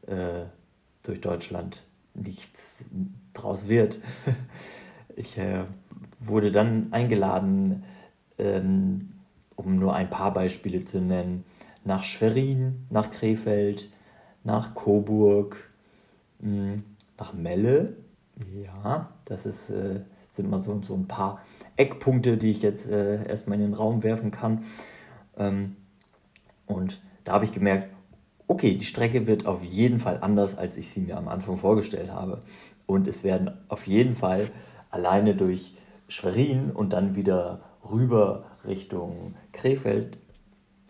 äh, 0.06 0.44
durch 1.02 1.20
Deutschland 1.20 1.84
nichts 2.14 2.84
draus 3.34 3.68
wird. 3.68 3.98
ich 5.16 5.38
äh, 5.38 5.64
wurde 6.18 6.50
dann 6.50 6.92
eingeladen, 6.92 7.84
ähm, 8.38 9.12
um 9.54 9.78
nur 9.78 9.94
ein 9.94 10.10
paar 10.10 10.32
Beispiele 10.32 10.84
zu 10.84 11.00
nennen, 11.00 11.44
nach 11.84 12.02
Schwerin, 12.02 12.86
nach 12.90 13.10
Krefeld, 13.10 13.90
nach 14.44 14.74
Coburg, 14.74 15.56
mh, 16.40 16.50
hm, 16.50 16.84
nach 17.18 17.32
Melle. 17.32 17.96
Ja, 18.64 19.10
das 19.24 19.46
ist, 19.46 19.70
äh, 19.70 20.00
sind 20.30 20.50
mal 20.50 20.60
so, 20.60 20.80
so 20.82 20.94
ein 20.94 21.08
paar 21.08 21.40
Eckpunkte, 21.76 22.36
die 22.36 22.50
ich 22.50 22.62
jetzt 22.62 22.88
äh, 22.90 23.26
erstmal 23.26 23.58
in 23.58 23.64
den 23.64 23.74
Raum 23.74 24.02
werfen 24.02 24.30
kann. 24.30 24.64
Ähm, 25.38 25.76
und 26.66 27.00
da 27.24 27.32
habe 27.32 27.44
ich 27.44 27.52
gemerkt, 27.52 27.88
okay, 28.48 28.74
die 28.74 28.84
Strecke 28.84 29.26
wird 29.26 29.46
auf 29.46 29.64
jeden 29.64 29.98
Fall 29.98 30.18
anders, 30.20 30.56
als 30.56 30.76
ich 30.76 30.90
sie 30.90 31.00
mir 31.00 31.16
am 31.16 31.28
Anfang 31.28 31.56
vorgestellt 31.58 32.10
habe. 32.10 32.42
Und 32.86 33.08
es 33.08 33.24
werden 33.24 33.50
auf 33.68 33.86
jeden 33.86 34.14
Fall 34.14 34.48
alleine 34.90 35.34
durch 35.34 35.74
Schwerin 36.08 36.70
und 36.70 36.92
dann 36.92 37.16
wieder 37.16 37.60
rüber 37.90 38.44
Richtung 38.66 39.34
Krefeld 39.52 40.18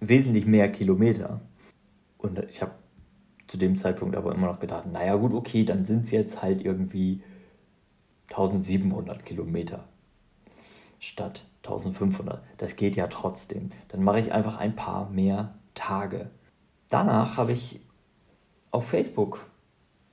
wesentlich 0.01 0.47
mehr 0.47 0.71
Kilometer. 0.71 1.41
Und 2.19 2.39
ich 2.49 2.61
habe 2.61 2.73
zu 3.47 3.57
dem 3.57 3.77
Zeitpunkt 3.77 4.17
aber 4.17 4.35
immer 4.35 4.49
noch 4.49 4.61
gedacht, 4.61 4.85
naja 4.93 5.17
gut, 5.17 5.33
okay, 5.33 5.65
dann 5.65 5.85
sind 5.85 6.03
es 6.03 6.11
jetzt 6.11 6.43
halt 6.43 6.65
irgendwie 6.65 7.23
1700 8.31 9.25
Kilometer 9.25 9.85
statt 10.99 11.45
1500. 11.59 12.43
Das 12.59 12.77
geht 12.77 12.97
ja 12.97 13.07
trotzdem. 13.07 13.71
Dann 13.89 14.03
mache 14.03 14.21
ich 14.21 14.33
einfach 14.33 14.57
ein 14.59 14.75
paar 14.75 15.11
mehr 15.11 15.55
Tage. 15.75 16.31
Danach 16.89 17.37
habe 17.37 17.53
ich 17.53 17.81
auf 18.71 18.87
Facebook 18.87 19.47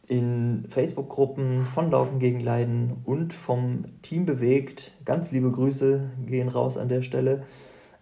in 0.07 0.65
Facebook-Gruppen 0.69 1.65
von 1.65 1.89
Laufen 1.89 2.19
gegen 2.19 2.39
Leiden 2.39 2.97
und 3.05 3.33
vom 3.33 3.85
Team 4.01 4.25
bewegt, 4.25 4.93
ganz 5.05 5.31
liebe 5.31 5.49
Grüße 5.49 6.11
gehen 6.25 6.49
raus 6.49 6.77
an 6.77 6.89
der 6.89 7.01
Stelle, 7.01 7.45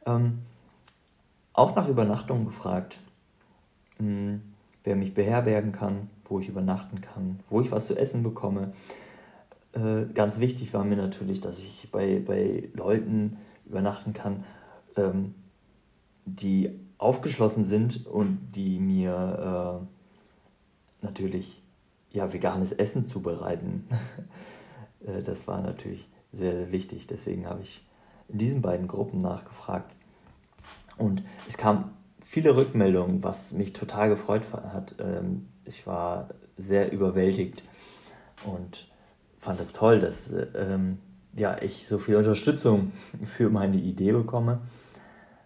ähm, 0.05 0.39
auch 1.53 1.75
nach 1.75 1.87
Übernachtung 1.87 2.45
gefragt, 2.45 2.99
hm, 3.97 4.41
wer 4.83 4.95
mich 4.95 5.13
beherbergen 5.13 5.71
kann, 5.71 6.09
wo 6.25 6.39
ich 6.39 6.47
übernachten 6.47 7.01
kann, 7.01 7.39
wo 7.49 7.61
ich 7.61 7.71
was 7.71 7.85
zu 7.85 7.95
essen 7.95 8.23
bekomme. 8.23 8.73
Äh, 9.73 10.05
ganz 10.13 10.39
wichtig 10.39 10.73
war 10.73 10.83
mir 10.83 10.97
natürlich, 10.97 11.39
dass 11.39 11.59
ich 11.59 11.89
bei, 11.91 12.19
bei 12.25 12.69
Leuten 12.73 13.37
übernachten 13.65 14.13
kann, 14.13 14.43
ähm, 14.97 15.35
die 16.25 16.71
aufgeschlossen 17.01 17.63
sind 17.63 18.05
und 18.05 18.51
die 18.55 18.79
mir 18.79 19.81
äh, 21.01 21.05
natürlich 21.05 21.63
ja, 22.11 22.31
veganes 22.31 22.71
Essen 22.71 23.05
zubereiten. 23.05 23.85
Äh, 25.03 25.23
das 25.23 25.47
war 25.47 25.61
natürlich 25.61 26.07
sehr, 26.31 26.51
sehr 26.51 26.71
wichtig. 26.71 27.07
Deswegen 27.07 27.47
habe 27.47 27.63
ich 27.63 27.83
in 28.27 28.37
diesen 28.37 28.61
beiden 28.61 28.87
Gruppen 28.87 29.17
nachgefragt. 29.17 29.95
Und 30.95 31.23
es 31.47 31.57
kamen 31.57 31.85
viele 32.23 32.55
Rückmeldungen, 32.55 33.23
was 33.23 33.51
mich 33.51 33.73
total 33.73 34.09
gefreut 34.09 34.43
hat. 34.53 34.93
Ähm, 34.99 35.47
ich 35.65 35.87
war 35.87 36.29
sehr 36.55 36.91
überwältigt 36.91 37.63
und 38.45 38.87
fand 39.39 39.59
es 39.59 39.73
toll, 39.73 39.99
dass 39.99 40.31
ähm, 40.53 40.99
ja, 41.33 41.59
ich 41.59 41.87
so 41.87 41.97
viel 41.97 42.15
Unterstützung 42.15 42.91
für 43.23 43.49
meine 43.49 43.77
Idee 43.77 44.11
bekomme. 44.11 44.61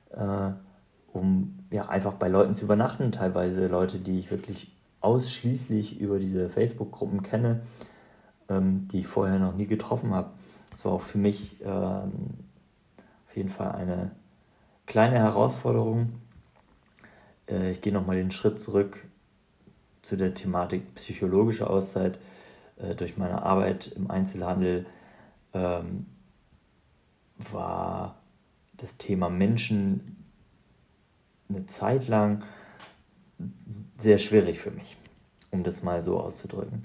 Äh, 0.09 0.51
um 1.15 1.59
ja, 1.71 1.87
einfach 1.87 2.13
bei 2.13 2.27
Leuten 2.27 2.53
zu 2.53 2.65
übernachten. 2.65 3.11
Teilweise 3.11 3.67
Leute, 3.67 3.99
die 3.99 4.17
ich 4.17 4.31
wirklich 4.31 4.75
ausschließlich 5.01 5.99
über 5.99 6.19
diese 6.19 6.49
Facebook-Gruppen 6.49 7.21
kenne, 7.21 7.61
ähm, 8.49 8.87
die 8.89 8.99
ich 8.99 9.07
vorher 9.07 9.39
noch 9.39 9.55
nie 9.55 9.67
getroffen 9.67 10.13
habe. 10.13 10.31
Das 10.71 10.83
war 10.83 10.91
auch 10.91 11.01
für 11.01 11.17
mich 11.17 11.57
ähm, 11.63 12.11
auf 13.27 13.35
jeden 13.35 13.49
Fall 13.49 13.71
eine 13.71 14.11
kleine 14.85 15.17
Herausforderung. 15.19 16.13
Äh, 17.47 17.71
ich 17.71 17.81
gehe 17.81 17.93
nochmal 17.93 18.17
den 18.17 18.31
Schritt 18.31 18.59
zurück 18.59 19.05
zu 20.01 20.17
der 20.17 20.33
Thematik 20.33 20.95
psychologische 20.95 21.69
Auszeit. 21.69 22.19
Äh, 22.77 22.95
durch 22.95 23.17
meine 23.17 23.43
Arbeit 23.43 23.87
im 23.95 24.11
Einzelhandel 24.11 24.85
ähm, 25.53 26.07
war 27.37 28.17
das 28.77 28.97
Thema 28.97 29.29
Menschen 29.29 30.24
eine 31.49 31.65
Zeit 31.65 32.07
lang 32.07 32.43
sehr 33.97 34.17
schwierig 34.17 34.59
für 34.59 34.71
mich, 34.71 34.97
um 35.51 35.63
das 35.63 35.83
mal 35.83 36.01
so 36.01 36.19
auszudrücken. 36.19 36.83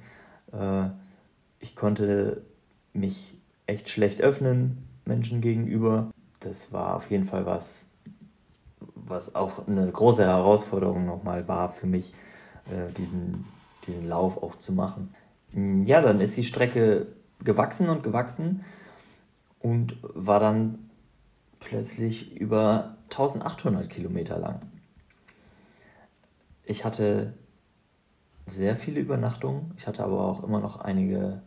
Äh, 0.53 0.91
ich 1.59 1.77
konnte 1.77 2.43
mich 2.93 3.35
echt 3.67 3.89
schlecht 3.89 4.21
öffnen 4.21 4.89
Menschen 5.05 5.41
gegenüber. 5.41 6.11
Das 6.41 6.73
war 6.73 6.97
auf 6.97 7.11
jeden 7.11 7.25
Fall 7.25 7.47
was, 7.47 7.89
was 8.95 9.35
auch 9.35 9.67
eine 9.67 9.91
große 9.91 10.25
Herausforderung 10.25 11.05
nochmal 11.05 11.49
war 11.49 11.69
für 11.69 11.87
mich, 11.87 12.15
äh, 12.67 12.93
diesen, 12.93 13.47
diesen 13.87 14.07
Lauf 14.07 14.43
auch 14.43 14.57
zu 14.57 14.73
machen. 14.73 15.15
Ja, 15.85 16.01
dann 16.01 16.21
ist 16.21 16.37
die 16.37 16.45
Strecke 16.45 17.09
gewachsen 17.43 17.89
und 17.89 18.03
gewachsen 18.03 18.65
und 19.59 19.97
war 20.03 20.39
dann 20.39 20.91
plötzlich 21.59 22.37
über 22.37 22.97
1800 23.11 23.89
Kilometer 23.89 24.39
lang. 24.39 24.61
Ich 26.65 26.85
hatte 26.85 27.35
sehr 28.47 28.77
viele 28.77 29.01
Übernachtungen. 29.01 29.73
Ich 29.77 29.87
hatte 29.87 30.05
aber 30.05 30.25
auch 30.25 30.43
immer 30.45 30.61
noch 30.61 30.81
einige 30.81 31.43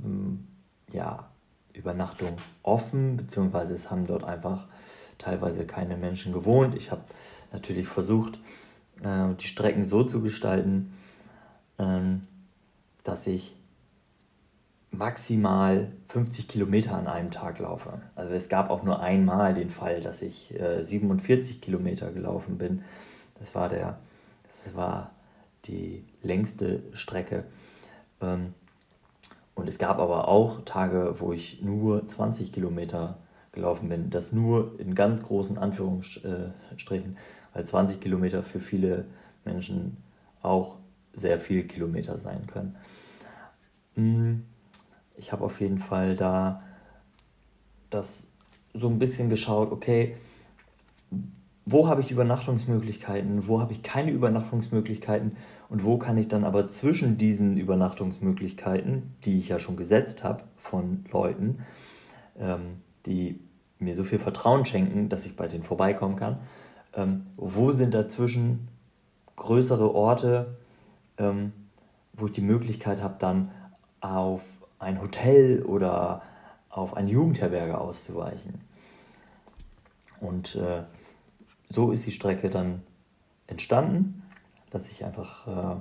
hm, 0.00 0.46
ja, 0.92 1.28
Übernachtungen 1.72 2.36
offen, 2.62 3.16
beziehungsweise 3.16 3.74
es 3.74 3.90
haben 3.90 4.06
dort 4.06 4.24
einfach 4.24 4.68
teilweise 5.18 5.64
keine 5.64 5.96
Menschen 5.96 6.32
gewohnt. 6.32 6.74
Ich 6.74 6.90
habe 6.90 7.02
natürlich 7.52 7.88
versucht, 7.88 8.38
äh, 9.02 9.34
die 9.34 9.46
Strecken 9.46 9.84
so 9.84 10.04
zu 10.04 10.22
gestalten, 10.22 10.94
ähm, 11.78 12.26
dass 13.02 13.26
ich 13.26 13.56
maximal 14.98 15.92
50 16.06 16.48
Kilometer 16.48 16.96
an 16.96 17.06
einem 17.06 17.30
Tag 17.30 17.58
laufe. 17.58 18.00
Also 18.14 18.32
es 18.34 18.48
gab 18.48 18.70
auch 18.70 18.82
nur 18.82 19.00
einmal 19.00 19.54
den 19.54 19.70
Fall, 19.70 20.00
dass 20.00 20.22
ich 20.22 20.58
äh, 20.58 20.82
47 20.82 21.60
Kilometer 21.60 22.10
gelaufen 22.10 22.58
bin. 22.58 22.82
Das 23.38 23.54
war 23.54 23.68
der, 23.68 23.98
das 24.64 24.74
war 24.74 25.10
die 25.64 26.04
längste 26.22 26.82
Strecke. 26.92 27.44
Ähm, 28.20 28.54
und 29.54 29.68
es 29.68 29.78
gab 29.78 29.98
aber 29.98 30.28
auch 30.28 30.64
Tage, 30.64 31.14
wo 31.18 31.32
ich 31.32 31.62
nur 31.62 32.06
20 32.06 32.52
Kilometer 32.52 33.18
gelaufen 33.52 33.88
bin. 33.88 34.10
Das 34.10 34.32
nur 34.32 34.78
in 34.80 34.94
ganz 34.94 35.22
großen 35.22 35.58
Anführungsstrichen, 35.58 37.16
weil 37.52 37.64
20 37.64 38.00
Kilometer 38.00 38.42
für 38.42 38.60
viele 38.60 39.04
Menschen 39.44 39.98
auch 40.42 40.76
sehr 41.12 41.38
viele 41.38 41.62
Kilometer 41.62 42.16
sein 42.16 42.46
können. 42.46 42.76
Mm 43.94 44.53
ich 45.16 45.32
habe 45.32 45.44
auf 45.44 45.60
jeden 45.60 45.78
Fall 45.78 46.16
da 46.16 46.62
das 47.90 48.28
so 48.72 48.88
ein 48.88 48.98
bisschen 48.98 49.30
geschaut, 49.30 49.70
okay, 49.70 50.16
wo 51.66 51.88
habe 51.88 52.02
ich 52.02 52.10
Übernachtungsmöglichkeiten, 52.10 53.48
wo 53.48 53.60
habe 53.60 53.72
ich 53.72 53.82
keine 53.82 54.10
Übernachtungsmöglichkeiten 54.10 55.36
und 55.70 55.84
wo 55.84 55.96
kann 55.96 56.18
ich 56.18 56.28
dann 56.28 56.44
aber 56.44 56.68
zwischen 56.68 57.16
diesen 57.16 57.56
Übernachtungsmöglichkeiten, 57.56 59.14
die 59.24 59.38
ich 59.38 59.48
ja 59.48 59.58
schon 59.58 59.76
gesetzt 59.76 60.24
habe 60.24 60.44
von 60.56 61.04
Leuten, 61.10 61.60
ähm, 62.38 62.82
die 63.06 63.40
mir 63.78 63.94
so 63.94 64.04
viel 64.04 64.18
Vertrauen 64.18 64.66
schenken, 64.66 65.08
dass 65.08 65.24
ich 65.24 65.36
bei 65.36 65.46
denen 65.46 65.62
vorbeikommen 65.62 66.16
kann, 66.16 66.38
ähm, 66.94 67.22
wo 67.36 67.72
sind 67.72 67.94
dazwischen 67.94 68.68
größere 69.36 69.94
Orte, 69.94 70.58
ähm, 71.18 71.52
wo 72.12 72.26
ich 72.26 72.32
die 72.32 72.40
Möglichkeit 72.42 73.02
habe, 73.02 73.16
dann 73.18 73.50
auf 74.00 74.42
ein 74.84 75.00
Hotel 75.00 75.62
oder 75.62 76.22
auf 76.68 76.94
eine 76.96 77.10
Jugendherberge 77.10 77.78
auszuweichen. 77.78 78.60
Und 80.20 80.54
äh, 80.56 80.84
so 81.68 81.90
ist 81.90 82.06
die 82.06 82.10
Strecke 82.10 82.48
dann 82.48 82.82
entstanden, 83.46 84.22
dass 84.70 84.88
ich 84.88 85.04
einfach 85.04 85.46
äh, 85.46 85.80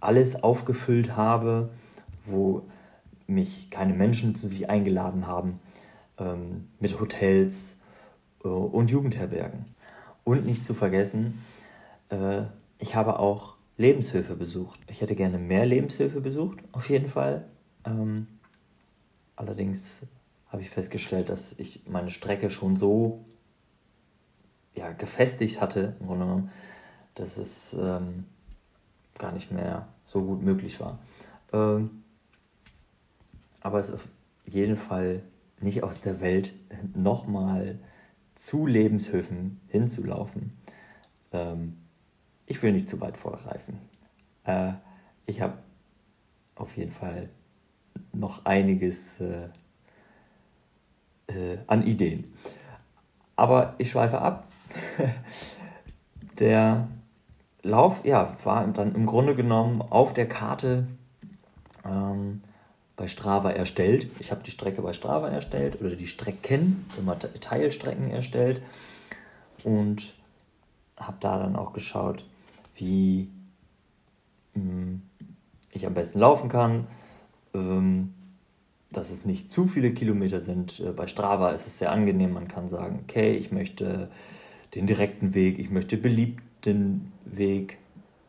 alles 0.00 0.42
aufgefüllt 0.42 1.16
habe, 1.16 1.70
wo 2.26 2.62
mich 3.26 3.70
keine 3.70 3.94
Menschen 3.94 4.34
zu 4.34 4.46
sich 4.46 4.68
eingeladen 4.68 5.26
haben, 5.26 5.60
ähm, 6.18 6.68
mit 6.80 7.00
Hotels 7.00 7.76
äh, 8.44 8.48
und 8.48 8.90
Jugendherbergen. 8.90 9.66
Und 10.24 10.44
nicht 10.46 10.64
zu 10.64 10.74
vergessen, 10.74 11.42
äh, 12.10 12.42
ich 12.78 12.94
habe 12.94 13.18
auch 13.18 13.54
Lebenshilfe 13.76 14.36
besucht. 14.36 14.80
Ich 14.88 15.00
hätte 15.00 15.16
gerne 15.16 15.38
mehr 15.38 15.66
Lebenshilfe 15.66 16.20
besucht, 16.20 16.58
auf 16.72 16.88
jeden 16.88 17.08
Fall. 17.08 17.44
Ähm, 17.84 18.26
allerdings 19.36 20.06
habe 20.48 20.62
ich 20.62 20.70
festgestellt, 20.70 21.28
dass 21.28 21.52
ich 21.58 21.82
meine 21.86 22.10
Strecke 22.10 22.50
schon 22.50 22.76
so 22.76 23.24
ja, 24.74 24.92
gefestigt 24.92 25.60
hatte, 25.60 25.96
im 26.00 26.06
Grunde 26.06 26.24
genommen, 26.26 26.50
dass 27.14 27.36
es 27.36 27.74
ähm, 27.74 28.24
gar 29.18 29.32
nicht 29.32 29.50
mehr 29.50 29.88
so 30.04 30.22
gut 30.22 30.42
möglich 30.42 30.80
war. 30.80 30.98
Ähm, 31.52 32.02
aber 33.60 33.78
es 33.78 33.88
ist 33.88 33.94
auf 33.94 34.08
jeden 34.46 34.76
Fall 34.76 35.22
nicht 35.60 35.82
aus 35.82 36.02
der 36.02 36.20
Welt, 36.20 36.52
nochmal 36.94 37.78
zu 38.34 38.66
Lebenshöfen 38.66 39.60
hinzulaufen. 39.68 40.52
Ähm, 41.32 41.78
ich 42.46 42.62
will 42.62 42.72
nicht 42.72 42.88
zu 42.88 43.00
weit 43.00 43.16
vorgreifen. 43.16 43.78
Äh, 44.44 44.72
ich 45.26 45.40
habe 45.40 45.58
auf 46.56 46.76
jeden 46.76 46.90
Fall 46.90 47.30
noch 48.14 48.44
einiges 48.44 49.20
äh, 49.20 49.48
äh, 51.26 51.58
an 51.66 51.86
Ideen. 51.86 52.32
Aber 53.36 53.74
ich 53.78 53.90
schweife 53.90 54.20
ab. 54.20 54.46
der 56.38 56.88
Lauf 57.62 58.04
ja, 58.04 58.36
war 58.44 58.66
dann 58.68 58.94
im 58.94 59.06
Grunde 59.06 59.34
genommen 59.34 59.80
auf 59.82 60.12
der 60.12 60.28
Karte 60.28 60.86
ähm, 61.84 62.42
bei 62.96 63.08
Strava 63.08 63.50
erstellt. 63.50 64.10
Ich 64.18 64.30
habe 64.30 64.42
die 64.42 64.50
Strecke 64.50 64.82
bei 64.82 64.92
Strava 64.92 65.28
erstellt 65.28 65.80
oder 65.80 65.96
die 65.96 66.06
Strecken, 66.06 66.86
immer 66.98 67.18
Teilstrecken 67.18 68.10
erstellt 68.10 68.62
und 69.64 70.14
habe 70.96 71.16
da 71.20 71.38
dann 71.38 71.56
auch 71.56 71.72
geschaut, 71.72 72.24
wie 72.76 73.30
mh, 74.54 74.62
hm, 74.62 75.02
ich 75.72 75.86
am 75.86 75.94
besten 75.94 76.20
laufen 76.20 76.48
kann, 76.48 76.86
ähm, 77.54 78.12
dass 78.90 79.10
es 79.10 79.24
nicht 79.24 79.50
zu 79.50 79.66
viele 79.66 79.92
Kilometer 79.92 80.40
sind. 80.40 80.80
Äh, 80.80 80.92
bei 80.92 81.06
Strava 81.06 81.50
ist 81.50 81.66
es 81.66 81.78
sehr 81.78 81.92
angenehm, 81.92 82.32
man 82.32 82.48
kann 82.48 82.68
sagen, 82.68 83.00
okay, 83.02 83.36
ich 83.36 83.52
möchte 83.52 84.10
den 84.74 84.86
direkten 84.86 85.34
Weg, 85.34 85.58
ich 85.58 85.70
möchte 85.70 85.96
beliebten 85.96 87.12
Weg, 87.24 87.78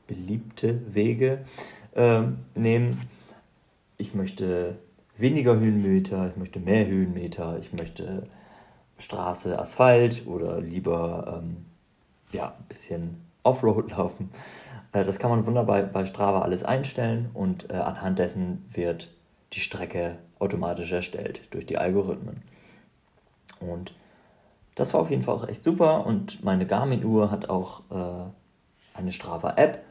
beliebte 0.07 0.81
Wege 0.93 1.45
äh, 1.93 2.23
nehmen 2.55 2.97
ich 3.97 4.13
möchte 4.13 4.77
weniger 5.17 5.57
Höhenmeter, 5.59 6.29
ich 6.29 6.35
möchte 6.35 6.59
mehr 6.59 6.85
Höhenmeter, 6.85 7.57
ich 7.59 7.73
möchte 7.73 8.23
Straße, 8.97 9.57
Asphalt 9.57 10.25
oder 10.27 10.59
lieber 10.61 11.41
ähm, 11.41 11.65
ja, 12.31 12.47
ein 12.47 12.65
bisschen 12.67 13.21
Offroad 13.43 13.91
laufen. 13.91 14.31
Äh, 14.91 15.03
das 15.03 15.19
kann 15.19 15.29
man 15.29 15.45
wunderbar 15.45 15.83
bei 15.83 16.05
Strava 16.05 16.41
alles 16.41 16.63
einstellen 16.63 17.29
und 17.33 17.71
äh, 17.71 17.75
anhand 17.75 18.19
dessen 18.19 18.65
wird 18.71 19.09
die 19.55 19.61
Strecke 19.61 20.17
automatisch 20.39 20.91
erstellt 20.91 21.53
durch 21.53 21.65
die 21.65 21.77
Algorithmen. 21.77 22.41
Und 23.59 23.93
das 24.75 24.93
war 24.93 25.01
auf 25.01 25.09
jeden 25.09 25.21
Fall 25.21 25.35
auch 25.35 25.47
echt 25.47 25.63
super 25.63 26.05
und 26.05 26.43
meine 26.43 26.65
Garmin-Uhr 26.65 27.31
hat 27.31 27.49
auch 27.49 27.81
äh, 27.89 28.97
eine 28.97 29.11
Strava-App, 29.11 29.83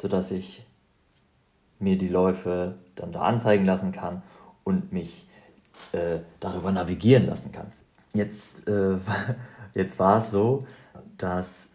sodass 0.00 0.30
ich 0.30 0.64
mir 1.80 1.98
die 1.98 2.08
Läufe 2.08 2.76
dann 2.94 3.12
da 3.12 3.22
anzeigen 3.22 3.64
lassen 3.64 3.92
kann 3.92 4.22
und 4.64 4.92
mich 4.92 5.26
äh, 5.92 6.20
darüber 6.40 6.72
navigieren 6.72 7.26
lassen 7.26 7.52
kann. 7.52 7.72
Jetzt, 8.14 8.66
äh, 8.68 8.96
jetzt 9.74 9.98
war 9.98 10.18
es 10.18 10.30
so, 10.30 10.66
dass 11.16 11.68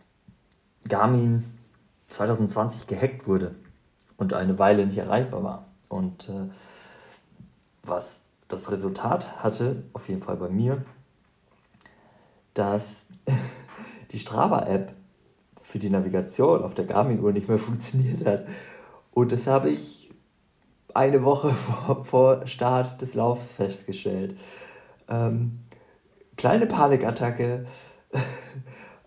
Garmin 0.88 1.46
2020 2.08 2.88
gehackt 2.88 3.28
wurde 3.28 3.56
und 4.18 4.34
eine 4.34 4.60
Weile 4.60 4.86
nicht 4.86 4.98
erreichbar 4.98 5.44
war. 5.44 5.66
Und 5.90 6.30
äh, 6.30 6.50
was 7.84 8.22
das 8.48 8.72
Resultat 8.72 9.44
hatte, 9.44 9.84
auf 9.94 10.08
jeden 10.10 10.22
Fall 10.22 10.38
bei 10.38 10.50
mir, 10.50 10.84
dass 12.54 13.08
die 14.12 14.20
Strava-App 14.20 14.94
für 15.62 15.80
die 15.80 15.90
Navigation 15.90 16.64
auf 16.64 16.74
der 16.74 16.86
Garmin-Uhr 16.86 17.32
nicht 17.32 17.48
mehr 17.48 17.58
funktioniert 17.60 18.26
hat. 18.26 18.46
Und 19.12 19.32
das 19.32 19.48
habe 19.48 19.70
ich 19.70 20.12
eine 20.94 21.24
Woche 21.24 21.50
vor, 21.50 22.06
vor 22.06 22.48
Start 22.48 23.02
des 23.02 23.14
Laufs 23.14 23.54
festgestellt. 23.54 24.38
Ähm, 25.08 25.60
kleine 26.38 26.66
Panikattacke. 26.66 27.66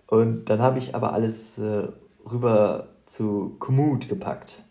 Und 0.06 0.46
dann 0.46 0.60
habe 0.60 0.78
ich 0.78 0.94
aber 0.94 1.12
alles 1.12 1.58
äh, 1.58 1.88
rüber 2.30 2.88
zu 3.06 3.56
Komoot 3.58 4.08
gepackt. 4.08 4.64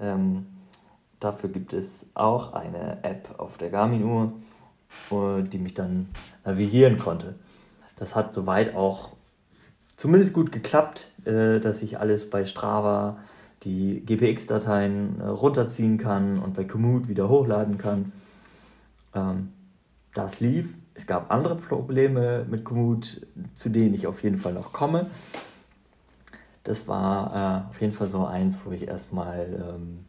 Ähm, 0.00 0.46
dafür 1.24 1.50
gibt 1.50 1.72
es 1.72 2.10
auch 2.14 2.52
eine 2.52 3.02
App 3.02 3.34
auf 3.38 3.56
der 3.56 3.70
Garmin-Uhr, 3.70 4.32
äh, 5.10 5.42
die 5.42 5.58
mich 5.58 5.74
dann 5.74 6.08
navigieren 6.44 6.98
konnte. 6.98 7.34
Das 7.96 8.14
hat 8.14 8.34
soweit 8.34 8.74
auch 8.74 9.10
zumindest 9.96 10.32
gut 10.34 10.52
geklappt, 10.52 11.10
äh, 11.24 11.60
dass 11.60 11.82
ich 11.82 11.98
alles 11.98 12.28
bei 12.28 12.44
Strava 12.44 13.18
die 13.62 14.04
GPX-Dateien 14.04 15.20
äh, 15.20 15.24
runterziehen 15.24 15.96
kann 15.96 16.38
und 16.38 16.54
bei 16.54 16.64
Komoot 16.64 17.08
wieder 17.08 17.28
hochladen 17.28 17.78
kann. 17.78 18.12
Ähm, 19.14 19.52
das 20.12 20.40
lief. 20.40 20.68
Es 20.96 21.06
gab 21.06 21.32
andere 21.32 21.56
Probleme 21.56 22.46
mit 22.48 22.64
Komoot, 22.64 23.26
zu 23.54 23.68
denen 23.68 23.94
ich 23.94 24.06
auf 24.06 24.22
jeden 24.22 24.36
Fall 24.36 24.52
noch 24.52 24.72
komme. 24.72 25.06
Das 26.62 26.86
war 26.86 27.66
auf 27.68 27.80
jeden 27.80 27.92
Fall 27.92 28.06
so 28.06 28.24
eins, 28.24 28.58
wo 28.64 28.70
ich 28.70 28.86
erstmal 28.86 29.74
ähm, 29.74 30.04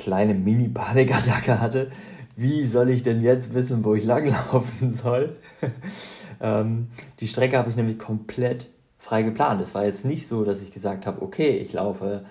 kleine 0.00 0.34
Mini-Panikattacke 0.34 1.60
hatte. 1.60 1.90
Wie 2.34 2.64
soll 2.64 2.88
ich 2.88 3.02
denn 3.02 3.20
jetzt 3.20 3.52
wissen, 3.54 3.84
wo 3.84 3.94
ich 3.94 4.04
langlaufen 4.04 4.90
soll? 4.90 5.36
ähm, 6.40 6.88
die 7.20 7.28
Strecke 7.28 7.58
habe 7.58 7.68
ich 7.68 7.76
nämlich 7.76 7.98
komplett 7.98 8.68
frei 8.98 9.22
geplant. 9.22 9.60
Es 9.60 9.74
war 9.74 9.84
jetzt 9.84 10.04
nicht 10.06 10.26
so, 10.26 10.44
dass 10.44 10.62
ich 10.62 10.70
gesagt 10.70 11.04
habe, 11.04 11.20
okay, 11.20 11.58
ich 11.58 11.74
laufe 11.74 12.24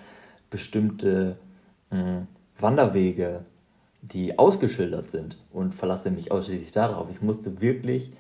bestimmte 0.49 1.37
mh, 1.91 1.97
hm, 1.97 2.27
Wanderwege, 2.59 3.45
die 4.01 4.39
ausgeschildert 4.39 5.11
sind 5.11 5.37
und 5.51 5.75
verlasse 5.75 6.09
mich 6.09 6.31
ausschließlich 6.31 6.71
darauf. 6.71 7.09
Ich 7.11 7.21
musste 7.21 7.61
wirklich 7.61 8.11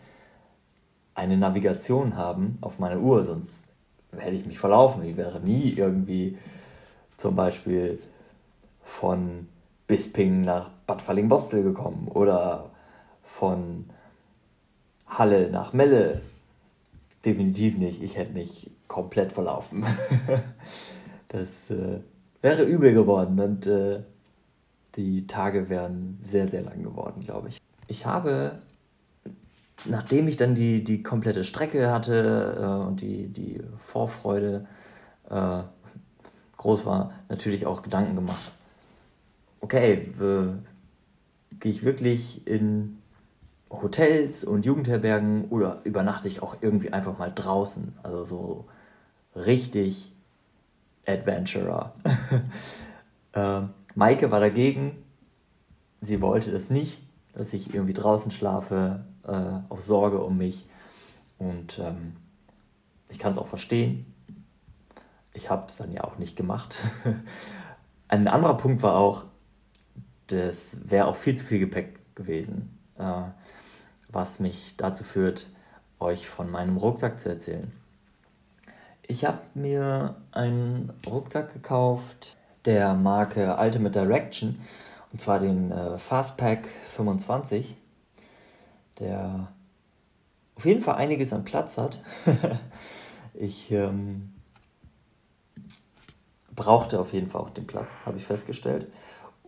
eine 1.15 1.37
Navigation 1.37 2.15
haben 2.15 2.59
auf 2.61 2.77
meiner 2.79 2.99
Uhr, 2.99 3.23
sonst 3.23 3.69
hätte 4.15 4.35
ich 4.35 4.45
mich 4.45 4.59
verlaufen. 4.59 5.03
Ich 5.03 5.17
wäre 5.17 5.39
nie 5.39 5.73
irgendwie 5.75 6.37
zum 7.17 7.35
Beispiel 7.35 7.99
von 8.89 9.47
Bisping 9.87 10.41
nach 10.41 10.69
Bad 10.87 11.01
Fallingbostel 11.01 11.63
gekommen 11.63 12.07
oder 12.07 12.71
von 13.23 13.85
Halle 15.07 15.49
nach 15.51 15.73
Melle 15.73 16.21
definitiv 17.23 17.77
nicht. 17.77 18.01
Ich 18.01 18.17
hätte 18.17 18.33
mich 18.33 18.71
komplett 18.87 19.31
verlaufen. 19.31 19.85
das 21.27 21.69
äh, 21.69 21.99
wäre 22.41 22.63
übel 22.63 22.93
geworden 22.93 23.39
und 23.39 23.67
äh, 23.67 24.01
die 24.95 25.27
Tage 25.27 25.69
wären 25.69 26.17
sehr, 26.21 26.47
sehr 26.47 26.63
lang 26.63 26.83
geworden, 26.83 27.21
glaube 27.21 27.49
ich. 27.49 27.61
Ich 27.87 28.05
habe, 28.05 28.59
nachdem 29.85 30.27
ich 30.27 30.37
dann 30.37 30.55
die, 30.55 30.83
die 30.83 31.03
komplette 31.03 31.43
Strecke 31.43 31.91
hatte 31.91 32.57
äh, 32.59 32.87
und 32.87 33.01
die, 33.01 33.27
die 33.27 33.61
Vorfreude 33.77 34.65
äh, 35.29 35.61
groß 36.57 36.85
war, 36.85 37.13
natürlich 37.29 37.65
auch 37.65 37.83
Gedanken 37.83 38.15
gemacht. 38.15 38.51
Okay, 39.61 40.09
gehe 41.59 41.71
ich 41.71 41.83
wirklich 41.83 42.45
in 42.47 42.99
Hotels 43.69 44.43
und 44.43 44.65
Jugendherbergen 44.65 45.45
oder 45.49 45.81
übernachte 45.83 46.27
ich 46.27 46.41
auch 46.41 46.57
irgendwie 46.61 46.91
einfach 46.91 47.17
mal 47.17 47.31
draußen. 47.33 47.93
Also 48.01 48.25
so 48.25 48.65
richtig 49.35 50.11
Adventurer. 51.05 51.93
äh, 53.33 53.61
Maike 53.95 54.31
war 54.31 54.39
dagegen. 54.39 55.03
Sie 56.01 56.21
wollte 56.21 56.51
das 56.51 56.69
nicht, 56.69 57.01
dass 57.33 57.53
ich 57.53 57.73
irgendwie 57.73 57.93
draußen 57.93 58.31
schlafe, 58.31 59.03
äh, 59.27 59.59
auf 59.69 59.81
Sorge 59.81 60.23
um 60.23 60.37
mich. 60.37 60.65
Und 61.37 61.79
ähm, 61.79 62.15
ich 63.09 63.19
kann 63.19 63.33
es 63.33 63.37
auch 63.37 63.47
verstehen. 63.47 64.05
ich 65.33 65.49
habe 65.49 65.65
es 65.67 65.77
dann 65.77 65.91
ja 65.91 66.03
auch 66.03 66.17
nicht 66.17 66.35
gemacht. 66.35 66.83
Ein 68.07 68.27
anderer 68.27 68.57
Punkt 68.57 68.81
war 68.81 68.95
auch, 68.95 69.25
das 70.29 70.77
wäre 70.83 71.07
auch 71.07 71.15
viel 71.15 71.35
zu 71.35 71.45
viel 71.45 71.59
Gepäck 71.59 72.15
gewesen, 72.15 72.77
äh, 72.97 73.23
was 74.09 74.39
mich 74.39 74.75
dazu 74.77 75.03
führt, 75.03 75.47
euch 75.99 76.27
von 76.27 76.49
meinem 76.49 76.77
Rucksack 76.77 77.19
zu 77.19 77.29
erzählen. 77.29 77.71
Ich 79.07 79.25
habe 79.25 79.39
mir 79.55 80.15
einen 80.31 80.93
Rucksack 81.07 81.53
gekauft 81.53 82.37
der 82.65 82.93
Marke 82.93 83.57
Ultimate 83.59 83.99
Direction 83.99 84.59
und 85.11 85.19
zwar 85.19 85.39
den 85.39 85.71
äh, 85.71 85.97
Fastpack 85.97 86.67
25, 86.67 87.75
der 88.99 89.51
auf 90.55 90.65
jeden 90.65 90.81
Fall 90.81 90.95
einiges 90.95 91.33
an 91.33 91.43
Platz 91.43 91.77
hat. 91.77 92.01
ich 93.33 93.71
ähm, 93.71 94.33
brauchte 96.55 96.99
auf 96.99 97.13
jeden 97.13 97.27
Fall 97.27 97.41
auch 97.41 97.49
den 97.49 97.65
Platz, 97.65 98.01
habe 98.05 98.17
ich 98.17 98.25
festgestellt. 98.25 98.87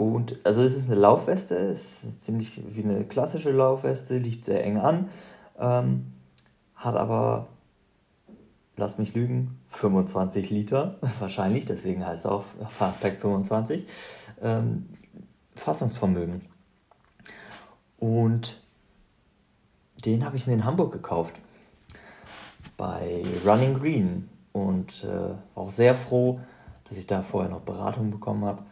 Und 0.02 0.40
also 0.44 0.64
es 0.64 0.74
ist 0.74 0.88
eine 0.88 0.96
Laufweste, 1.00 1.54
es 1.56 2.04
ist 2.04 2.24
ziemlich 2.24 2.60
wie 2.74 2.84
eine 2.84 3.06
klassische 3.06 3.52
Laufweste, 3.52 4.18
liegt 4.18 4.46
sehr 4.46 4.66
eng 4.66 4.78
an, 4.78 5.10
ähm, 5.60 6.14
hat 6.74 6.96
aber, 6.96 7.50
lass 8.78 8.98
mich 8.98 9.14
lügen, 9.14 9.60
25 9.68 10.50
Liter, 10.50 10.98
wahrscheinlich, 11.20 11.66
deswegen 11.66 12.04
heißt 12.04 12.26
es 12.26 12.32
auch 12.32 12.46
Fastpack 12.70 13.20
25, 13.20 13.86
ähm, 14.42 14.90
Fassungsvermögen. 15.54 16.42
Und 18.00 18.60
den 20.04 20.26
habe 20.26 20.36
ich 20.36 20.48
mir 20.48 20.54
in 20.54 20.66
Hamburg 20.66 20.94
gekauft, 20.94 21.36
bei 22.76 23.24
Running 23.46 23.80
Green 23.80 24.30
und 24.52 25.04
äh, 25.04 25.36
auch 25.54 25.70
sehr 25.70 25.94
froh, 25.94 26.40
dass 26.90 26.98
ich 26.98 27.06
da 27.06 27.22
vorher 27.22 27.52
noch 27.52 27.62
Beratung 27.62 28.10
bekommen 28.10 28.46
habe. 28.46 28.64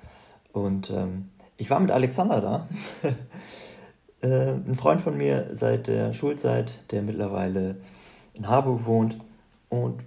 Und 0.51 0.89
ähm, 0.89 1.29
ich 1.57 1.69
war 1.69 1.79
mit 1.79 1.91
Alexander 1.91 2.41
da, 2.41 2.67
äh, 4.21 4.53
ein 4.53 4.75
Freund 4.75 5.01
von 5.01 5.17
mir 5.17 5.49
seit 5.51 5.87
der 5.87 6.13
Schulzeit, 6.13 6.83
der 6.91 7.01
mittlerweile 7.01 7.77
in 8.33 8.47
Harburg 8.47 8.85
wohnt. 8.85 9.17
Und 9.69 10.03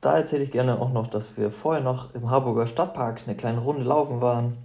da 0.00 0.16
erzähle 0.16 0.42
ich 0.42 0.50
gerne 0.50 0.80
auch 0.80 0.92
noch, 0.92 1.06
dass 1.06 1.36
wir 1.36 1.50
vorher 1.50 1.82
noch 1.82 2.14
im 2.14 2.30
Harburger 2.30 2.66
Stadtpark 2.66 3.22
eine 3.26 3.36
kleine 3.36 3.60
Runde 3.60 3.84
laufen 3.84 4.20
waren 4.20 4.56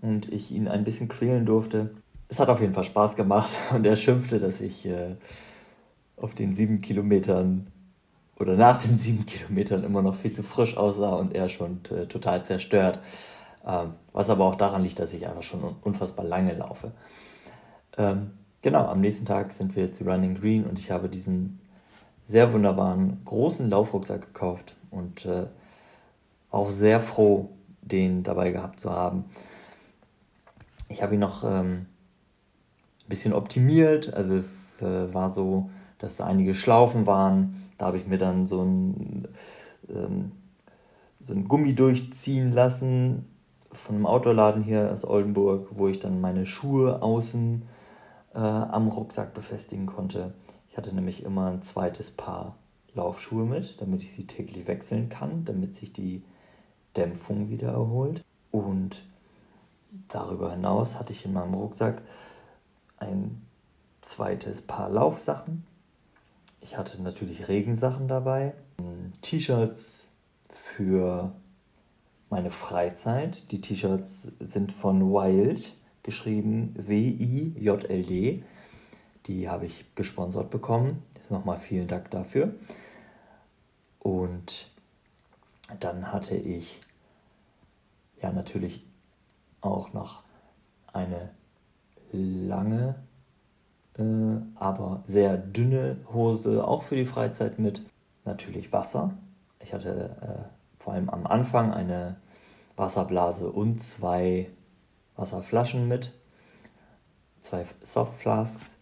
und 0.00 0.30
ich 0.32 0.52
ihn 0.52 0.68
ein 0.68 0.84
bisschen 0.84 1.08
quälen 1.08 1.46
durfte. 1.46 1.90
Es 2.28 2.38
hat 2.38 2.48
auf 2.48 2.60
jeden 2.60 2.74
Fall 2.74 2.84
Spaß 2.84 3.16
gemacht 3.16 3.50
und 3.74 3.86
er 3.86 3.96
schimpfte, 3.96 4.38
dass 4.38 4.60
ich 4.60 4.86
äh, 4.86 5.16
auf 6.16 6.34
den 6.34 6.54
sieben 6.54 6.80
Kilometern 6.80 7.68
oder 8.36 8.56
nach 8.56 8.82
den 8.82 8.96
sieben 8.96 9.26
Kilometern 9.26 9.84
immer 9.84 10.02
noch 10.02 10.14
viel 10.14 10.32
zu 10.32 10.42
frisch 10.42 10.76
aussah 10.76 11.14
und 11.14 11.34
er 11.34 11.48
schon 11.48 11.80
äh, 11.90 12.06
total 12.06 12.42
zerstört. 12.42 12.98
Ähm, 13.66 13.94
was 14.12 14.30
aber 14.30 14.44
auch 14.44 14.56
daran 14.56 14.82
liegt, 14.82 14.98
dass 14.98 15.12
ich 15.12 15.26
einfach 15.26 15.42
schon 15.42 15.62
unfassbar 15.82 16.24
lange 16.24 16.54
laufe. 16.54 16.92
Ähm, 17.96 18.32
genau, 18.60 18.86
am 18.86 19.00
nächsten 19.00 19.24
Tag 19.24 19.52
sind 19.52 19.74
wir 19.74 19.90
zu 19.90 20.04
Running 20.04 20.34
Green 20.34 20.64
und 20.64 20.78
ich 20.78 20.90
habe 20.90 21.08
diesen 21.08 21.60
sehr 22.24 22.52
wunderbaren 22.52 23.22
großen 23.24 23.68
Laufrucksack 23.68 24.20
gekauft 24.20 24.76
und 24.90 25.24
äh, 25.24 25.46
auch 26.50 26.70
sehr 26.70 27.00
froh, 27.00 27.50
den 27.80 28.22
dabei 28.22 28.50
gehabt 28.50 28.80
zu 28.80 28.90
haben. 28.90 29.24
Ich 30.88 31.02
habe 31.02 31.14
ihn 31.14 31.20
noch 31.20 31.42
ähm, 31.44 31.70
ein 31.70 33.08
bisschen 33.08 33.32
optimiert, 33.32 34.12
also 34.12 34.34
es 34.34 34.80
äh, 34.82 35.12
war 35.12 35.30
so, 35.30 35.70
dass 35.98 36.16
da 36.16 36.26
einige 36.26 36.54
Schlaufen 36.54 37.06
waren, 37.06 37.70
da 37.78 37.86
habe 37.86 37.96
ich 37.96 38.06
mir 38.06 38.18
dann 38.18 38.46
so 38.46 38.62
ein, 38.62 39.26
so 39.88 41.32
ein 41.32 41.48
Gummi 41.48 41.74
durchziehen 41.74 42.52
lassen 42.52 43.26
von 43.74 43.96
einem 43.96 44.06
Autoladen 44.06 44.62
hier 44.62 44.90
aus 44.90 45.04
Oldenburg, 45.04 45.68
wo 45.72 45.88
ich 45.88 45.98
dann 45.98 46.20
meine 46.20 46.46
Schuhe 46.46 47.02
außen 47.02 47.62
äh, 48.34 48.38
am 48.38 48.88
Rucksack 48.88 49.34
befestigen 49.34 49.86
konnte. 49.86 50.34
Ich 50.68 50.76
hatte 50.76 50.94
nämlich 50.94 51.24
immer 51.24 51.50
ein 51.50 51.62
zweites 51.62 52.10
Paar 52.10 52.56
Laufschuhe 52.94 53.44
mit, 53.44 53.80
damit 53.80 54.02
ich 54.02 54.12
sie 54.12 54.26
täglich 54.26 54.66
wechseln 54.66 55.08
kann, 55.08 55.44
damit 55.44 55.74
sich 55.74 55.92
die 55.92 56.22
Dämpfung 56.96 57.48
wieder 57.50 57.72
erholt. 57.72 58.24
Und 58.50 59.04
darüber 60.08 60.52
hinaus 60.52 60.98
hatte 60.98 61.12
ich 61.12 61.24
in 61.24 61.32
meinem 61.32 61.54
Rucksack 61.54 62.02
ein 62.98 63.42
zweites 64.00 64.62
Paar 64.62 64.88
Laufsachen, 64.90 65.64
ich 66.64 66.78
hatte 66.78 67.02
natürlich 67.02 67.48
Regensachen 67.48 68.08
dabei, 68.08 68.54
T-Shirts 69.20 70.08
für 70.50 71.32
meine 72.34 72.50
Freizeit. 72.50 73.52
Die 73.52 73.60
T-Shirts 73.60 74.32
sind 74.40 74.72
von 74.72 75.12
Wild, 75.12 75.76
geschrieben 76.02 76.74
W-I-J-L-D. 76.76 78.42
Die 79.26 79.48
habe 79.48 79.66
ich 79.66 79.94
gesponsert 79.94 80.50
bekommen. 80.50 81.04
Nochmal 81.30 81.60
vielen 81.60 81.86
Dank 81.86 82.10
dafür. 82.10 82.56
Und 84.00 84.68
dann 85.78 86.10
hatte 86.10 86.34
ich 86.34 86.80
ja 88.20 88.32
natürlich 88.32 88.84
auch 89.60 89.92
noch 89.92 90.24
eine 90.92 91.30
lange 92.10 92.96
äh, 93.96 94.02
aber 94.56 95.04
sehr 95.06 95.36
dünne 95.36 95.98
Hose, 96.12 96.66
auch 96.66 96.82
für 96.82 96.96
die 96.96 97.06
Freizeit 97.06 97.60
mit. 97.60 97.80
Natürlich 98.24 98.72
Wasser. 98.72 99.12
Ich 99.60 99.72
hatte 99.72 100.16
äh, 100.20 100.82
vor 100.82 100.94
allem 100.94 101.08
am 101.10 101.28
Anfang 101.28 101.72
eine 101.72 102.16
Wasserblase 102.76 103.50
und 103.50 103.80
zwei 103.80 104.50
Wasserflaschen 105.16 105.86
mit, 105.88 106.12
zwei 107.38 107.66
Softflasks, 107.82 108.76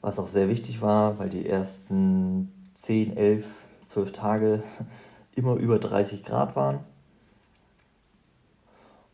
was 0.00 0.18
auch 0.18 0.28
sehr 0.28 0.48
wichtig 0.48 0.82
war, 0.82 1.18
weil 1.18 1.28
die 1.28 1.46
ersten 1.46 2.70
10, 2.74 3.16
11, 3.16 3.46
12 3.86 4.12
Tage 4.12 4.62
immer 5.34 5.54
über 5.54 5.78
30 5.78 6.22
Grad 6.22 6.56
waren. 6.56 6.80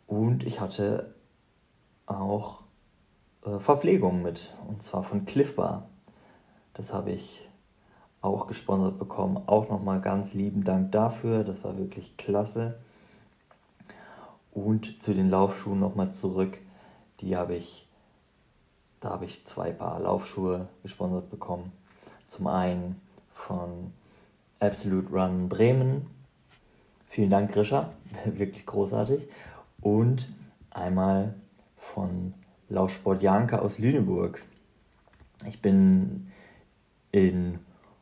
Und 0.06 0.44
ich 0.44 0.60
hatte 0.60 1.14
auch 2.06 2.62
äh, 3.44 3.58
Verpflegung 3.58 4.22
mit, 4.22 4.54
und 4.68 4.82
zwar 4.82 5.02
von 5.02 5.24
Cliff 5.24 5.56
Bar. 5.56 5.88
Das 6.74 6.92
habe 6.92 7.10
ich 7.10 7.48
auch 8.20 8.46
gesponsert 8.46 8.98
bekommen. 8.98 9.42
Auch 9.46 9.68
nochmal 9.68 10.00
ganz 10.00 10.32
lieben 10.32 10.64
Dank 10.64 10.92
dafür. 10.92 11.44
Das 11.44 11.64
war 11.64 11.76
wirklich 11.76 12.16
klasse. 12.16 12.78
Und 14.52 15.02
zu 15.02 15.14
den 15.14 15.30
Laufschuhen 15.30 15.80
nochmal 15.80 16.12
zurück. 16.12 16.58
Die 17.20 17.36
habe 17.36 17.54
ich, 17.54 17.88
da 19.00 19.10
habe 19.10 19.24
ich 19.24 19.44
zwei 19.44 19.72
Paar 19.72 20.00
Laufschuhe 20.00 20.68
gesponsert 20.82 21.30
bekommen. 21.30 21.72
Zum 22.26 22.46
einen 22.46 23.00
von 23.32 23.92
Absolute 24.60 25.10
Run 25.10 25.48
Bremen. 25.48 26.06
Vielen 27.06 27.30
Dank, 27.30 27.52
Grisha. 27.52 27.92
Wirklich 28.24 28.66
großartig. 28.66 29.28
Und 29.80 30.28
einmal 30.70 31.34
von 31.76 32.34
Laufsport 32.68 33.22
Janka 33.22 33.58
aus 33.58 33.78
Lüneburg. 33.78 34.42
Ich 35.46 35.60
bin 35.60 36.28
in 37.10 37.58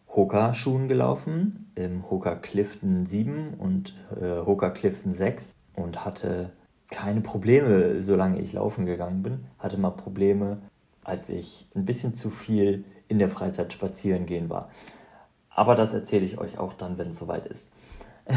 Hoka-Schuhen 0.08 0.88
gelaufen, 0.88 1.70
im 1.74 2.10
Hoka 2.10 2.34
Clifton 2.36 3.06
7 3.06 3.54
und 3.54 3.94
äh, 4.20 4.44
Hoka 4.44 4.70
Clifton 4.70 5.12
6 5.12 5.56
und 5.80 6.04
hatte 6.04 6.52
keine 6.90 7.20
Probleme, 7.20 8.02
solange 8.02 8.40
ich 8.40 8.52
laufen 8.52 8.86
gegangen 8.86 9.22
bin. 9.22 9.44
Hatte 9.58 9.78
mal 9.78 9.90
Probleme, 9.90 10.58
als 11.04 11.28
ich 11.28 11.66
ein 11.74 11.84
bisschen 11.84 12.14
zu 12.14 12.30
viel 12.30 12.84
in 13.08 13.18
der 13.18 13.28
Freizeit 13.28 13.72
spazieren 13.72 14.26
gehen 14.26 14.50
war. 14.50 14.70
Aber 15.50 15.74
das 15.74 15.94
erzähle 15.94 16.24
ich 16.24 16.38
euch 16.38 16.58
auch 16.58 16.72
dann, 16.72 16.98
wenn 16.98 17.08
es 17.08 17.18
soweit 17.18 17.46
ist. 17.46 17.70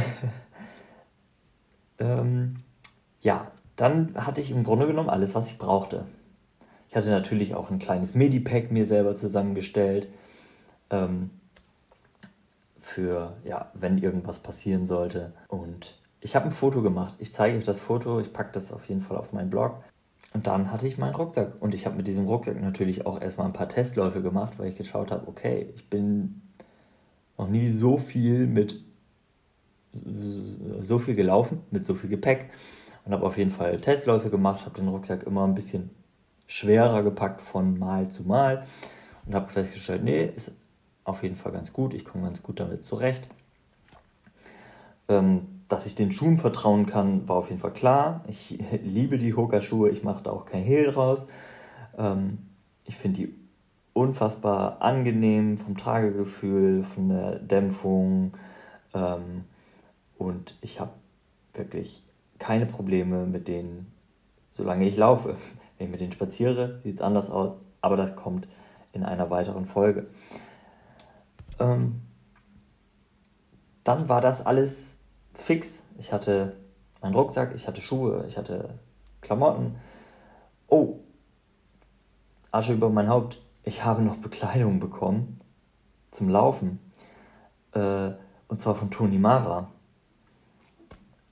ähm, 1.99 2.57
ja, 3.21 3.51
dann 3.75 4.13
hatte 4.15 4.41
ich 4.41 4.51
im 4.51 4.63
Grunde 4.63 4.87
genommen 4.87 5.09
alles, 5.09 5.35
was 5.35 5.51
ich 5.51 5.57
brauchte. 5.57 6.05
Ich 6.89 6.95
hatte 6.95 7.09
natürlich 7.09 7.55
auch 7.55 7.71
ein 7.71 7.79
kleines 7.79 8.13
Medipack 8.13 8.71
mir 8.71 8.85
selber 8.85 9.15
zusammengestellt. 9.15 10.07
Ähm, 10.89 11.31
für, 12.83 13.37
ja, 13.45 13.71
wenn 13.73 13.97
irgendwas 13.97 14.39
passieren 14.39 14.85
sollte. 14.85 15.33
Und 15.47 15.95
ich 16.23 16.35
habe 16.35 16.45
ein 16.45 16.51
Foto 16.51 16.81
gemacht. 16.81 17.15
Ich 17.19 17.33
zeige 17.33 17.57
euch 17.57 17.65
das 17.65 17.81
Foto. 17.81 18.19
Ich 18.19 18.31
packe 18.31 18.51
das 18.53 18.71
auf 18.71 18.85
jeden 18.85 19.01
Fall 19.01 19.17
auf 19.17 19.33
meinen 19.33 19.49
Blog. 19.49 19.83
Und 20.33 20.47
dann 20.47 20.71
hatte 20.71 20.87
ich 20.87 20.97
meinen 20.97 21.15
Rucksack. 21.15 21.61
Und 21.61 21.73
ich 21.73 21.85
habe 21.85 21.97
mit 21.97 22.07
diesem 22.07 22.25
Rucksack 22.25 22.59
natürlich 22.61 23.05
auch 23.05 23.21
erstmal 23.21 23.47
ein 23.47 23.53
paar 23.53 23.67
Testläufe 23.67 24.21
gemacht, 24.21 24.53
weil 24.57 24.69
ich 24.69 24.77
geschaut 24.77 25.11
habe, 25.11 25.27
okay, 25.27 25.69
ich 25.75 25.89
bin 25.89 26.41
noch 27.37 27.49
nie 27.49 27.67
so 27.67 27.97
viel 27.97 28.47
mit 28.47 28.79
so 30.79 30.97
viel 30.97 31.13
gelaufen, 31.13 31.61
mit 31.71 31.85
so 31.85 31.93
viel 31.93 32.09
Gepäck. 32.09 32.49
Und 33.05 33.11
habe 33.11 33.25
auf 33.25 33.37
jeden 33.37 33.51
Fall 33.51 33.77
Testläufe 33.81 34.29
gemacht, 34.29 34.65
habe 34.65 34.75
den 34.75 34.87
Rucksack 34.87 35.23
immer 35.23 35.45
ein 35.45 35.55
bisschen 35.55 35.89
schwerer 36.47 37.03
gepackt 37.03 37.41
von 37.41 37.77
Mal 37.77 38.07
zu 38.07 38.23
Mal 38.23 38.65
und 39.25 39.35
habe 39.35 39.49
festgestellt, 39.49 40.03
nee, 40.03 40.23
ist 40.23 40.53
auf 41.03 41.21
jeden 41.21 41.35
Fall 41.35 41.51
ganz 41.51 41.73
gut, 41.73 41.93
ich 41.93 42.05
komme 42.05 42.23
ganz 42.23 42.41
gut 42.41 42.61
damit 42.61 42.85
zurecht. 42.85 43.27
Ähm, 45.09 45.62
dass 45.73 45.87
ich 45.87 45.95
den 45.95 46.11
Schuhen 46.11 46.37
vertrauen 46.37 46.85
kann, 46.85 47.27
war 47.27 47.37
auf 47.37 47.49
jeden 47.49 47.59
Fall 47.59 47.71
klar. 47.71 48.23
Ich 48.27 48.59
liebe 48.83 49.17
die 49.17 49.33
Hoka-Schuhe, 49.33 49.89
ich 49.89 50.03
mache 50.03 50.23
da 50.23 50.31
auch 50.31 50.45
kein 50.45 50.61
Hehl 50.61 50.91
draus. 50.91 51.25
Ähm, 51.97 52.37
ich 52.83 52.95
finde 52.95 53.21
die 53.21 53.35
unfassbar 53.93 54.81
angenehm 54.83 55.57
vom 55.57 55.75
Tragegefühl, 55.75 56.83
von 56.83 57.09
der 57.09 57.39
Dämpfung. 57.39 58.33
Ähm, 58.93 59.45
und 60.17 60.55
ich 60.61 60.79
habe 60.79 60.91
wirklich 61.55 62.03
keine 62.37 62.67
Probleme 62.67 63.25
mit 63.25 63.47
denen, 63.47 63.91
solange 64.51 64.87
ich 64.87 64.95
laufe. 64.95 65.35
Wenn 65.77 65.87
ich 65.87 65.91
mit 65.91 66.01
denen 66.01 66.11
spaziere, 66.11 66.81
sieht 66.83 66.97
es 66.97 67.01
anders 67.01 67.31
aus, 67.31 67.55
aber 67.81 67.97
das 67.97 68.15
kommt 68.15 68.47
in 68.91 69.03
einer 69.03 69.31
weiteren 69.31 69.65
Folge. 69.65 70.05
Ähm, 71.59 72.01
dann 73.83 74.07
war 74.07 74.21
das 74.21 74.45
alles 74.45 74.99
fix. 75.33 75.83
Ich 75.97 76.11
hatte 76.11 76.55
meinen 77.01 77.15
Rucksack, 77.15 77.53
ich 77.55 77.67
hatte 77.67 77.81
Schuhe, 77.81 78.25
ich 78.27 78.37
hatte 78.37 78.79
Klamotten. 79.21 79.75
Oh, 80.67 80.99
Asche 82.51 82.73
über 82.73 82.89
mein 82.89 83.09
Haupt. 83.09 83.41
Ich 83.63 83.83
habe 83.83 84.01
noch 84.01 84.17
Bekleidung 84.17 84.79
bekommen 84.79 85.39
zum 86.11 86.29
Laufen. 86.29 86.79
Äh, 87.73 88.11
und 88.47 88.59
zwar 88.59 88.75
von 88.75 88.91
Toni 88.91 89.17
Mara. 89.17 89.69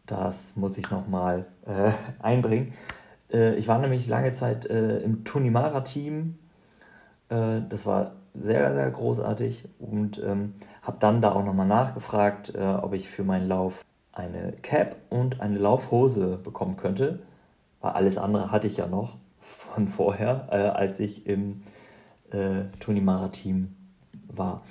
Das 0.06 0.56
muss 0.56 0.78
ich 0.78 0.90
nochmal 0.90 1.46
äh, 1.66 1.92
einbringen. 2.20 2.74
Äh, 3.32 3.56
ich 3.56 3.68
war 3.68 3.80
nämlich 3.80 4.08
lange 4.08 4.32
Zeit 4.32 4.66
äh, 4.66 5.00
im 5.00 5.24
Toni 5.24 5.52
Mara-Team. 5.52 6.40
Äh, 7.30 7.62
das 7.70 7.86
war 7.86 8.14
sehr, 8.34 8.74
sehr 8.74 8.90
großartig 8.90 9.68
und 9.80 10.22
ähm, 10.24 10.56
habe 10.82 10.98
dann 11.00 11.22
da 11.22 11.34
auch 11.34 11.44
nochmal 11.44 11.68
nachgefragt, 11.68 12.56
äh, 12.56 12.62
ob 12.62 12.94
ich 12.94 13.10
für 13.10 13.24
meinen 13.24 13.48
Lauf 13.48 13.84
eine 14.14 14.54
Cap 14.62 14.98
und 15.10 15.42
eine 15.42 15.58
Laufhose 15.58 16.38
bekommen 16.38 16.76
könnte, 16.76 17.20
weil 17.80 17.92
alles 17.92 18.18
andere 18.18 18.52
hatte 18.52 18.68
ich 18.68 18.78
ja 18.78 18.88
noch 18.88 19.18
von 19.40 19.88
vorher, 19.88 20.48
äh, 20.52 20.56
als 20.56 21.00
ich 21.00 21.26
im 21.26 21.64
äh, 22.32 22.66
Tony 22.80 23.02
Mara 23.02 23.30
Team 23.30 23.76
war. 24.28 24.62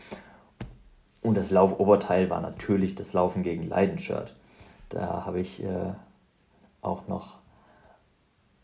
Und 1.22 1.36
das 1.36 1.51
Laufoberteil 1.51 2.30
war 2.30 2.41
natürlich 2.41 2.95
das 2.95 3.12
Laufen 3.12 3.43
gegen 3.43 3.62
Leiden-Shirt. 3.62 4.34
Da 4.88 5.26
habe 5.26 5.41
ich 5.41 5.62
äh, 5.62 5.93
auch 6.82 7.09
noch 7.09 7.38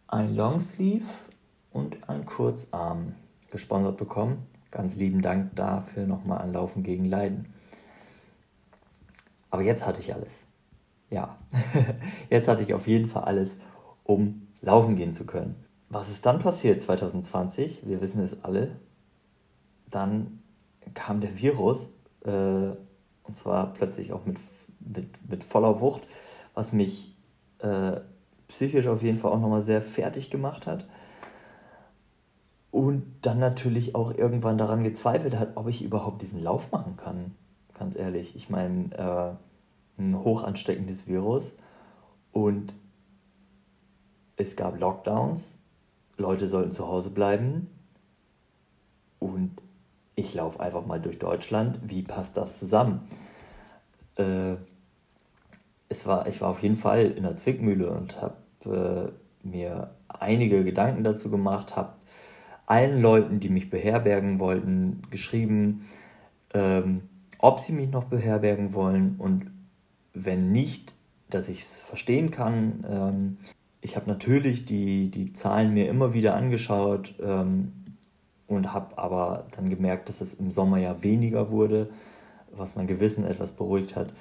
ein 0.08 0.34
Longsleeve 0.34 1.06
und 1.72 2.08
ein 2.08 2.24
Kurzarm 2.24 3.14
gesponsert 3.50 3.96
bekommen. 3.96 4.46
Ganz 4.70 4.96
lieben 4.96 5.20
Dank 5.20 5.54
dafür 5.54 6.06
nochmal 6.06 6.40
an 6.40 6.52
Laufen 6.52 6.82
gegen 6.82 7.04
Leiden. 7.04 7.52
Aber 9.50 9.62
jetzt 9.62 9.86
hatte 9.86 10.00
ich 10.00 10.14
alles 10.14 10.46
ja, 11.10 11.38
jetzt 12.30 12.48
hatte 12.48 12.62
ich 12.62 12.74
auf 12.74 12.86
jeden 12.86 13.08
Fall 13.08 13.24
alles, 13.24 13.58
um 14.04 14.48
laufen 14.60 14.96
gehen 14.96 15.12
zu 15.12 15.24
können. 15.24 15.56
Was 15.88 16.10
ist 16.10 16.26
dann 16.26 16.38
passiert 16.38 16.82
2020? 16.82 17.86
Wir 17.86 18.00
wissen 18.00 18.20
es 18.20 18.42
alle. 18.42 18.80
Dann 19.90 20.42
kam 20.94 21.20
der 21.20 21.40
Virus 21.40 21.90
äh, 22.24 22.72
und 23.26 23.36
zwar 23.36 23.72
plötzlich 23.72 24.12
auch 24.12 24.24
mit, 24.24 24.38
mit, 24.80 25.30
mit 25.30 25.44
voller 25.44 25.80
Wucht, 25.80 26.06
was 26.54 26.72
mich 26.72 27.16
äh, 27.58 28.00
psychisch 28.48 28.86
auf 28.86 29.02
jeden 29.02 29.18
Fall 29.18 29.32
auch 29.32 29.40
nochmal 29.40 29.62
sehr 29.62 29.82
fertig 29.82 30.30
gemacht 30.30 30.66
hat. 30.66 30.86
Und 32.70 33.04
dann 33.22 33.38
natürlich 33.38 33.94
auch 33.94 34.12
irgendwann 34.12 34.58
daran 34.58 34.82
gezweifelt 34.82 35.38
hat, 35.38 35.56
ob 35.56 35.68
ich 35.68 35.82
überhaupt 35.82 36.20
diesen 36.22 36.42
Lauf 36.42 36.70
machen 36.72 36.96
kann. 36.96 37.34
Ganz 37.74 37.96
ehrlich. 37.96 38.36
Ich 38.36 38.50
meine, 38.50 38.92
äh, 38.92 39.45
ein 39.98 40.18
hoch 40.22 40.42
ansteckendes 40.42 41.06
Virus 41.06 41.56
und 42.32 42.74
es 44.36 44.56
gab 44.56 44.78
Lockdowns, 44.78 45.56
Leute 46.18 46.48
sollten 46.48 46.70
zu 46.70 46.86
Hause 46.86 47.10
bleiben 47.10 47.68
und 49.18 49.62
ich 50.14 50.34
laufe 50.34 50.60
einfach 50.60 50.84
mal 50.86 51.00
durch 51.00 51.18
Deutschland. 51.18 51.78
Wie 51.82 52.02
passt 52.02 52.36
das 52.36 52.58
zusammen? 52.58 53.08
Äh, 54.16 54.56
es 55.88 56.06
war, 56.06 56.26
ich 56.26 56.40
war 56.40 56.48
auf 56.50 56.62
jeden 56.62 56.76
Fall 56.76 57.10
in 57.10 57.22
der 57.22 57.36
Zwickmühle 57.36 57.90
und 57.90 58.20
habe 58.20 59.14
äh, 59.44 59.46
mir 59.46 59.94
einige 60.08 60.64
Gedanken 60.64 61.04
dazu 61.04 61.30
gemacht, 61.30 61.76
habe 61.76 61.94
allen 62.66 63.00
Leuten, 63.00 63.40
die 63.40 63.48
mich 63.48 63.70
beherbergen 63.70 64.40
wollten, 64.40 65.02
geschrieben, 65.10 65.86
ähm, 66.52 67.02
ob 67.38 67.60
sie 67.60 67.72
mich 67.72 67.90
noch 67.90 68.04
beherbergen 68.04 68.74
wollen 68.74 69.16
und 69.18 69.50
wenn 70.16 70.50
nicht, 70.50 70.94
dass 71.30 71.48
ich 71.48 71.62
es 71.62 71.82
verstehen 71.82 72.30
kann. 72.30 72.84
Ähm, 72.88 73.36
ich 73.80 73.96
habe 73.96 74.08
natürlich 74.08 74.64
die, 74.64 75.10
die 75.10 75.32
Zahlen 75.32 75.74
mir 75.74 75.88
immer 75.88 76.14
wieder 76.14 76.34
angeschaut 76.34 77.14
ähm, 77.20 77.72
und 78.46 78.72
habe 78.72 78.98
aber 78.98 79.46
dann 79.54 79.68
gemerkt, 79.68 80.08
dass 80.08 80.20
es 80.20 80.34
im 80.34 80.50
Sommer 80.50 80.78
ja 80.78 81.02
weniger 81.02 81.50
wurde, 81.50 81.90
was 82.50 82.74
mein 82.74 82.86
Gewissen 82.86 83.24
etwas 83.24 83.52
beruhigt 83.52 83.94
hat. 83.96 84.12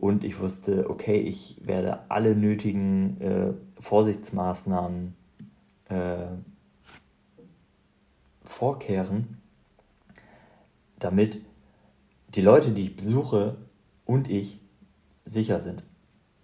Und 0.00 0.24
ich 0.24 0.40
wusste, 0.40 0.88
okay, 0.90 1.18
ich 1.18 1.60
werde 1.62 2.10
alle 2.10 2.34
nötigen 2.34 3.20
äh, 3.20 3.52
Vorsichtsmaßnahmen 3.80 5.14
äh, 5.88 6.26
vorkehren, 8.42 9.38
damit 10.98 11.40
die 12.34 12.40
Leute, 12.40 12.72
die 12.72 12.82
ich 12.82 12.96
besuche 12.96 13.56
und 14.04 14.28
ich 14.28 14.60
sicher 15.24 15.60
sind. 15.60 15.82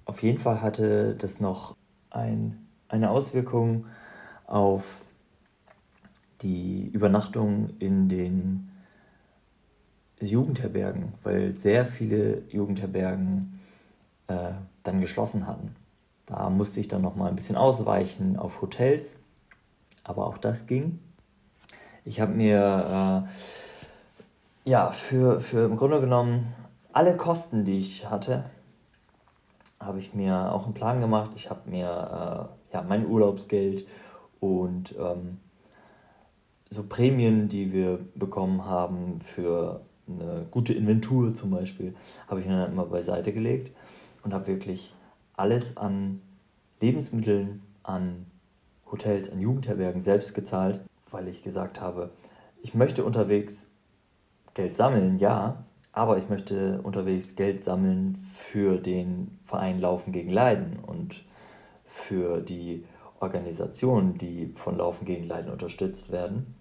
Auf 0.06 0.22
jeden 0.22 0.38
Fall 0.38 0.60
hatte 0.60 1.14
das 1.14 1.38
noch 1.38 1.76
ein, 2.10 2.66
eine 2.88 3.10
Auswirkung 3.10 3.86
auf 4.46 5.02
die 6.42 6.88
Übernachtung 6.88 7.70
in 7.78 8.08
den 8.08 8.70
Jugendherbergen, 10.20 11.14
weil 11.22 11.54
sehr 11.54 11.86
viele 11.86 12.42
Jugendherbergen 12.48 13.60
äh, 14.26 14.52
dann 14.82 15.00
geschlossen 15.00 15.46
hatten. 15.46 15.76
Da 16.26 16.50
musste 16.50 16.80
ich 16.80 16.88
dann 16.88 17.02
noch 17.02 17.16
mal 17.16 17.28
ein 17.28 17.36
bisschen 17.36 17.56
ausweichen 17.56 18.36
auf 18.36 18.62
Hotels, 18.62 19.18
aber 20.04 20.26
auch 20.26 20.38
das 20.38 20.66
ging. 20.66 20.98
Ich 22.04 22.20
habe 22.20 22.32
mir 22.32 23.26
äh, 24.66 24.70
ja 24.70 24.90
für, 24.90 25.40
für 25.40 25.64
im 25.66 25.76
Grunde 25.76 26.00
genommen 26.00 26.54
alle 26.92 27.16
Kosten, 27.16 27.64
die 27.64 27.78
ich 27.78 28.10
hatte, 28.10 28.44
habe 29.80 29.98
ich 29.98 30.14
mir 30.14 30.52
auch 30.52 30.64
einen 30.64 30.74
Plan 30.74 31.00
gemacht. 31.00 31.32
Ich 31.34 31.50
habe 31.50 31.68
mir 31.68 31.86
äh, 32.70 32.74
ja, 32.74 32.82
mein 32.82 33.06
Urlaubsgeld 33.06 33.86
und 34.38 34.94
ähm, 34.98 35.38
so 36.68 36.84
Prämien, 36.84 37.48
die 37.48 37.72
wir 37.72 37.98
bekommen 38.14 38.64
haben 38.64 39.20
für 39.20 39.80
eine 40.06 40.46
gute 40.50 40.72
Inventur 40.72 41.34
zum 41.34 41.50
Beispiel, 41.50 41.94
habe 42.28 42.40
ich 42.40 42.46
mir 42.46 42.56
dann 42.56 42.72
immer 42.72 42.86
beiseite 42.86 43.32
gelegt 43.32 43.74
und 44.22 44.34
habe 44.34 44.46
wirklich 44.46 44.94
alles 45.34 45.76
an 45.76 46.20
Lebensmitteln, 46.80 47.62
an 47.82 48.26
Hotels, 48.90 49.30
an 49.30 49.40
Jugendherbergen 49.40 50.02
selbst 50.02 50.34
gezahlt, 50.34 50.80
weil 51.10 51.28
ich 51.28 51.42
gesagt 51.42 51.80
habe, 51.80 52.10
ich 52.62 52.74
möchte 52.74 53.04
unterwegs 53.04 53.68
Geld 54.54 54.76
sammeln, 54.76 55.18
ja, 55.18 55.64
aber 56.00 56.16
ich 56.16 56.30
möchte 56.30 56.80
unterwegs 56.80 57.36
Geld 57.36 57.62
sammeln 57.62 58.16
für 58.34 58.78
den 58.78 59.38
Verein 59.44 59.82
Laufen 59.82 60.12
gegen 60.12 60.30
Leiden 60.30 60.78
und 60.78 61.22
für 61.84 62.40
die 62.40 62.86
Organisationen, 63.20 64.16
die 64.16 64.50
von 64.56 64.78
Laufen 64.78 65.04
gegen 65.04 65.24
Leiden 65.24 65.52
unterstützt 65.52 66.10
werden 66.10 66.54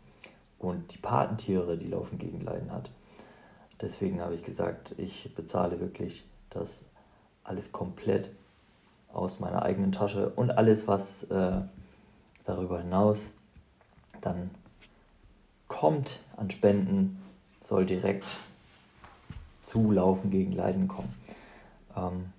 und 0.58 0.94
die 0.94 0.98
Patentiere, 0.98 1.78
die 1.78 1.88
Laufen 1.88 2.18
gegen 2.18 2.42
Leiden 2.42 2.70
hat. 2.70 2.92
Deswegen 3.80 4.20
habe 4.20 4.36
ich 4.36 4.44
gesagt, 4.44 4.94
ich 4.98 5.34
bezahle 5.36 5.80
wirklich 5.80 6.26
das 6.50 6.84
alles 7.46 7.72
komplett 7.72 8.32
aus 9.14 9.40
meiner 9.40 9.64
eigenen 9.64 9.94
Tasche 9.94 10.32
und 10.32 10.52
alles, 10.52 10.86
was 10.86 11.24
äh, 11.24 11.62
darüber 12.44 12.80
hinaus 12.80 13.32
dann 14.20 14.52
kommt 15.70 16.20
an 16.36 16.50
Spenden, 16.50 17.24
soll 17.64 17.86
direkt 17.86 18.26
zu 19.70 19.92
Laufen 19.92 20.32
gegen 20.32 20.52
Leiden 20.52 20.88
kommen. 20.88 21.14
Ähm, 21.96 22.34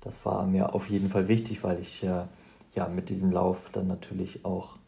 das 0.00 0.24
war 0.24 0.46
mir 0.46 0.74
auf 0.74 0.88
jeden 0.88 1.10
Fall 1.10 1.28
wichtig, 1.28 1.62
weil 1.62 1.78
ich 1.78 2.02
äh, 2.04 2.24
ja 2.74 2.88
mit 2.88 3.10
diesem 3.10 3.30
Lauf 3.30 3.68
dann 3.70 3.86
natürlich 3.86 4.46
auch 4.46 4.78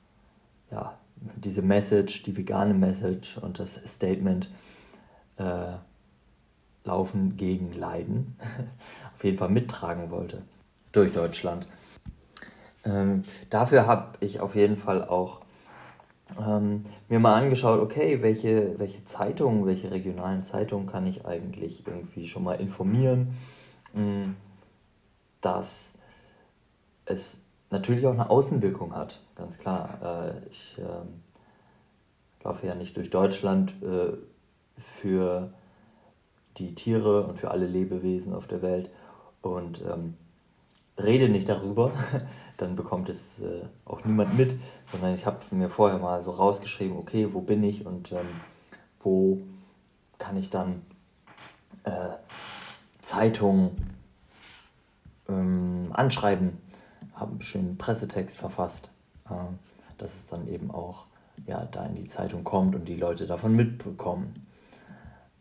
ja, 0.71 0.99
diese 1.37 1.61
Message, 1.61 2.23
die 2.23 2.37
vegane 2.37 2.73
Message 2.73 3.37
und 3.37 3.59
das 3.59 3.75
Statement 3.87 4.49
äh, 5.37 5.75
Laufen 6.85 7.37
gegen 7.37 7.75
Leiden 7.75 8.37
auf 9.15 9.23
jeden 9.23 9.37
Fall 9.37 9.51
mittragen 9.51 10.11
wollte 10.11 10.43
durch 10.93 11.13
Deutschland. 11.13 11.69
Ähm, 12.87 13.23
dafür 13.51 13.87
habe 13.87 14.17
ich 14.21 14.41
auf 14.41 14.55
jeden 14.55 14.77
Fall 14.77 15.07
auch 15.07 15.44
ähm, 16.39 16.85
mir 17.09 17.19
mal 17.19 17.35
angeschaut, 17.35 17.81
okay, 17.81 18.23
welche, 18.23 18.79
welche 18.79 19.05
Zeitungen, 19.05 19.67
welche 19.67 19.91
regionalen 19.91 20.43
Zeitungen 20.43 20.87
kann 20.87 21.07
ich 21.07 21.27
eigentlich 21.27 21.87
irgendwie 21.87 22.27
schon 22.27 22.45
mal 22.45 22.55
informieren. 22.55 23.35
Mhm. 23.95 24.37
dass 25.41 25.93
es 27.05 27.39
natürlich 27.71 28.07
auch 28.07 28.13
eine 28.13 28.31
Außenwirkung 28.31 28.95
hat, 28.95 29.21
ganz 29.37 29.59
klar. 29.59 29.99
Äh, 30.03 30.49
ich 30.49 30.77
ähm, 30.79 31.23
laufe 32.43 32.67
ja 32.67 32.75
nicht 32.75 32.97
durch 32.97 33.11
Deutschland 33.11 33.75
äh, 33.83 34.17
für 34.79 35.53
die 36.57 36.75
Tiere 36.75 37.27
und 37.27 37.39
für 37.39 37.51
alle 37.51 37.67
Lebewesen 37.67 38.35
auf 38.35 38.47
der 38.47 38.63
Welt 38.63 38.91
und 39.43 39.81
ähm, 39.83 40.15
rede 40.99 41.29
nicht 41.29 41.49
darüber, 41.49 41.93
dann 42.57 42.77
bekommt 42.77 43.09
es 43.09 43.41
äh, 43.41 43.63
auch 43.85 44.05
niemand 44.05 44.37
mit, 44.37 44.57
sondern 44.91 45.15
ich 45.15 45.27
habe 45.27 45.39
mir 45.51 45.69
vorher 45.69 45.99
mal 45.99 46.23
so 46.23 46.31
rausgeschrieben, 46.31 46.97
okay, 46.97 47.29
wo 47.33 47.41
bin 47.41 47.63
ich 47.63 47.85
und 47.87 48.13
ähm, 48.13 48.41
wo 49.01 49.41
kann 50.19 50.37
ich 50.37 50.51
dann 50.51 50.83
äh, 51.85 52.11
Zeitungen 53.01 53.73
ähm, 55.29 55.91
anschreiben, 55.93 56.59
habe 57.15 57.33
einen 57.33 57.43
schönen 57.43 57.79
Pressetext 57.79 58.37
verfasst, 58.37 58.91
äh, 59.29 59.35
dass 59.99 60.15
es 60.15 60.27
dann 60.29 60.49
eben 60.49 60.71
auch 60.71 61.07
ja, 61.47 61.65
da 61.67 61.85
in 61.87 61.95
die 61.95 62.07
Zeitung 62.07 62.45
kommt 62.45 62.75
und 62.75 62.87
die 62.87 62.97
Leute 62.97 63.27
davon 63.27 63.55
mitbekommen. 63.55 64.35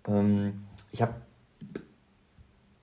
Ähm, 0.08 0.66
ich 0.92 1.02
habe 1.02 1.14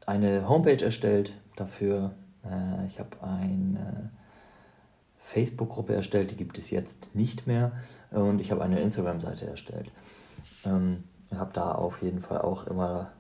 eine 0.07 0.49
Homepage 0.49 0.83
erstellt 0.83 1.37
dafür. 1.57 2.13
Äh, 2.45 2.87
ich 2.87 2.99
habe 2.99 3.11
eine 3.23 4.11
Facebook-Gruppe 5.31 5.95
erstellt, 5.95 6.33
die 6.33 6.37
gibt 6.37 6.59
es 6.59 6.71
jetzt 6.71 7.15
nicht 7.15 7.47
mehr. 7.47 7.73
Und 8.11 8.41
ich 8.41 8.51
habe 8.51 8.63
eine 8.63 8.81
Instagram-Seite 8.81 9.47
erstellt. 9.47 9.91
Ähm, 10.65 11.05
habe 11.35 11.53
da 11.53 11.73
auf 11.73 12.03
jeden 12.03 12.21
Fall 12.21 12.41
auch 12.41 12.67
immer 12.67 13.13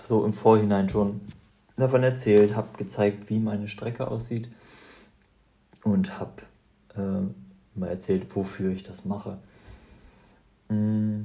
so 0.00 0.24
im 0.24 0.32
Vorhinein 0.32 0.88
schon 0.88 1.20
davon 1.76 2.02
erzählt, 2.02 2.56
habe 2.56 2.68
gezeigt, 2.76 3.28
wie 3.28 3.38
meine 3.38 3.68
Strecke 3.68 4.08
aussieht 4.08 4.50
und 5.84 6.18
habe 6.18 6.42
äh, 6.96 7.78
mal 7.78 7.88
erzählt, 7.88 8.34
wofür 8.34 8.70
ich 8.70 8.82
das 8.82 9.04
mache. 9.04 9.38
Mm. 10.68 11.24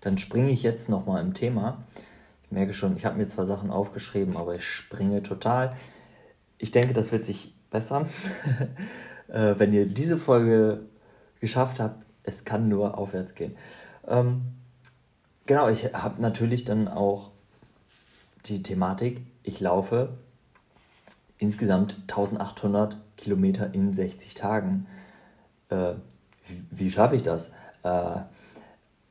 Dann 0.00 0.18
springe 0.18 0.50
ich 0.50 0.62
jetzt 0.62 0.88
nochmal 0.88 1.22
im 1.22 1.34
Thema. 1.34 1.84
Ich 2.44 2.52
merke 2.52 2.72
schon, 2.72 2.94
ich 2.94 3.04
habe 3.04 3.16
mir 3.16 3.26
zwar 3.26 3.44
Sachen 3.44 3.70
aufgeschrieben, 3.70 4.36
aber 4.36 4.54
ich 4.54 4.64
springe 4.64 5.22
total. 5.22 5.74
Ich 6.58 6.70
denke, 6.70 6.94
das 6.94 7.12
wird 7.12 7.24
sich 7.24 7.55
bessern. 7.70 8.08
äh, 9.28 9.54
wenn 9.56 9.72
ihr 9.72 9.86
diese 9.86 10.18
Folge 10.18 10.82
geschafft 11.40 11.80
habt, 11.80 12.04
es 12.22 12.44
kann 12.44 12.68
nur 12.68 12.98
aufwärts 12.98 13.34
gehen. 13.34 13.56
Ähm, 14.06 14.42
genau, 15.46 15.68
ich 15.68 15.92
habe 15.94 16.20
natürlich 16.20 16.64
dann 16.64 16.88
auch 16.88 17.30
die 18.46 18.62
Thematik, 18.62 19.22
ich 19.42 19.60
laufe 19.60 20.10
insgesamt 21.38 21.98
1800 22.02 22.96
Kilometer 23.16 23.72
in 23.74 23.92
60 23.92 24.34
Tagen. 24.34 24.86
Äh, 25.68 25.94
wie, 26.46 26.64
wie 26.70 26.90
schaffe 26.90 27.16
ich 27.16 27.22
das? 27.22 27.50
Äh, 27.82 28.20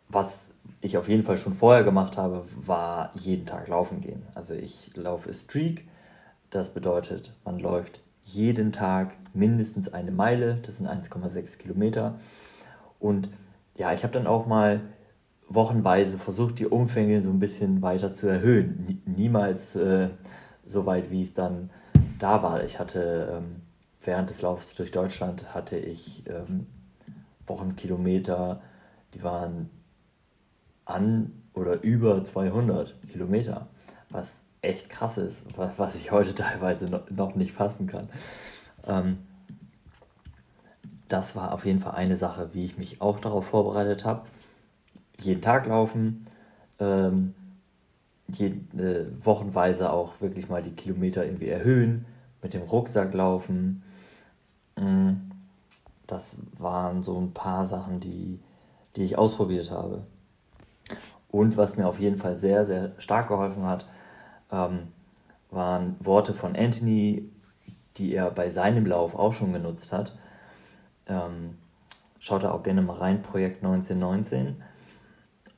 was 0.09 0.49
ich 0.81 0.97
auf 0.97 1.09
jeden 1.09 1.23
Fall 1.23 1.37
schon 1.37 1.53
vorher 1.53 1.83
gemacht 1.83 2.17
habe, 2.17 2.45
war 2.55 3.11
jeden 3.15 3.45
Tag 3.45 3.67
laufen 3.67 4.01
gehen. 4.01 4.23
Also 4.35 4.53
ich 4.53 4.95
laufe 4.95 5.33
Streak, 5.33 5.87
das 6.49 6.73
bedeutet, 6.73 7.33
man 7.43 7.59
läuft 7.59 8.01
jeden 8.25 8.71
Tag 8.71 9.15
mindestens 9.35 9.93
eine 9.93 10.11
Meile, 10.11 10.55
das 10.63 10.77
sind 10.77 10.87
1,6 10.87 11.57
Kilometer. 11.59 12.15
Und 12.99 13.29
ja, 13.77 13.93
ich 13.93 14.03
habe 14.03 14.13
dann 14.13 14.25
auch 14.25 14.47
mal 14.47 14.81
wochenweise 15.47 16.17
versucht, 16.17 16.57
die 16.57 16.65
Umfänge 16.65 17.21
so 17.21 17.29
ein 17.29 17.39
bisschen 17.39 17.83
weiter 17.83 18.11
zu 18.13 18.27
erhöhen. 18.27 19.01
Niemals 19.05 19.75
äh, 19.75 20.09
so 20.65 20.87
weit, 20.87 21.11
wie 21.11 21.21
es 21.21 21.35
dann 21.35 21.69
da 22.17 22.41
war. 22.41 22.63
Ich 22.63 22.79
hatte 22.79 23.37
ähm, 23.37 23.61
während 24.01 24.31
des 24.31 24.41
Laufs 24.41 24.73
durch 24.73 24.89
Deutschland 24.89 25.53
hatte 25.53 25.77
ich 25.77 26.23
ähm, 26.27 26.65
Wochenkilometer, 27.45 28.59
die 29.13 29.21
waren 29.21 29.69
an 30.85 31.31
oder 31.53 31.83
über 31.83 32.23
200 32.23 32.95
Kilometer, 33.11 33.67
was 34.09 34.44
echt 34.65 34.89
krass 34.89 35.17
ist, 35.17 35.43
was 35.55 35.95
ich 35.95 36.11
heute 36.11 36.35
teilweise 36.35 37.03
noch 37.09 37.35
nicht 37.35 37.53
fassen 37.53 37.87
kann. 37.87 38.09
Ähm, 38.87 39.17
das 41.07 41.35
war 41.35 41.53
auf 41.53 41.65
jeden 41.65 41.79
Fall 41.79 41.93
eine 41.93 42.15
Sache, 42.15 42.49
wie 42.53 42.65
ich 42.65 42.77
mich 42.77 43.01
auch 43.01 43.19
darauf 43.19 43.45
vorbereitet 43.47 44.05
habe. 44.05 44.23
Jeden 45.19 45.41
Tag 45.41 45.65
laufen, 45.67 46.25
ähm, 46.79 47.33
jeden, 48.27 48.79
äh, 48.79 49.05
wochenweise 49.23 49.91
auch 49.91 50.19
wirklich 50.19 50.49
mal 50.49 50.63
die 50.63 50.71
Kilometer 50.71 51.25
irgendwie 51.25 51.47
erhöhen, 51.47 52.05
mit 52.41 52.53
dem 52.53 52.63
Rucksack 52.63 53.13
laufen. 53.13 53.83
Mm, 54.75 55.13
das 56.07 56.37
waren 56.57 57.03
so 57.03 57.19
ein 57.19 57.33
paar 57.33 57.65
Sachen, 57.65 57.99
die, 57.99 58.39
die 58.95 59.03
ich 59.03 59.17
ausprobiert 59.17 59.71
habe. 59.71 60.03
Und 61.29 61.57
was 61.57 61.77
mir 61.77 61.87
auf 61.87 61.99
jeden 61.99 62.17
Fall 62.17 62.35
sehr, 62.35 62.65
sehr 62.65 62.91
stark 62.99 63.27
geholfen 63.27 63.65
hat, 63.65 63.85
ähm, 64.51 64.87
waren 65.51 65.95
Worte 65.99 66.33
von 66.33 66.55
Anthony, 66.55 67.29
die 67.97 68.13
er 68.13 68.31
bei 68.31 68.49
seinem 68.49 68.85
Lauf 68.85 69.15
auch 69.15 69.33
schon 69.33 69.53
genutzt 69.53 69.93
hat. 69.93 70.17
Ähm, 71.07 71.57
schaut 72.19 72.43
da 72.43 72.51
auch 72.51 72.63
gerne 72.63 72.81
mal 72.81 72.97
rein, 72.97 73.21
Projekt 73.21 73.63
1919. 73.63 74.61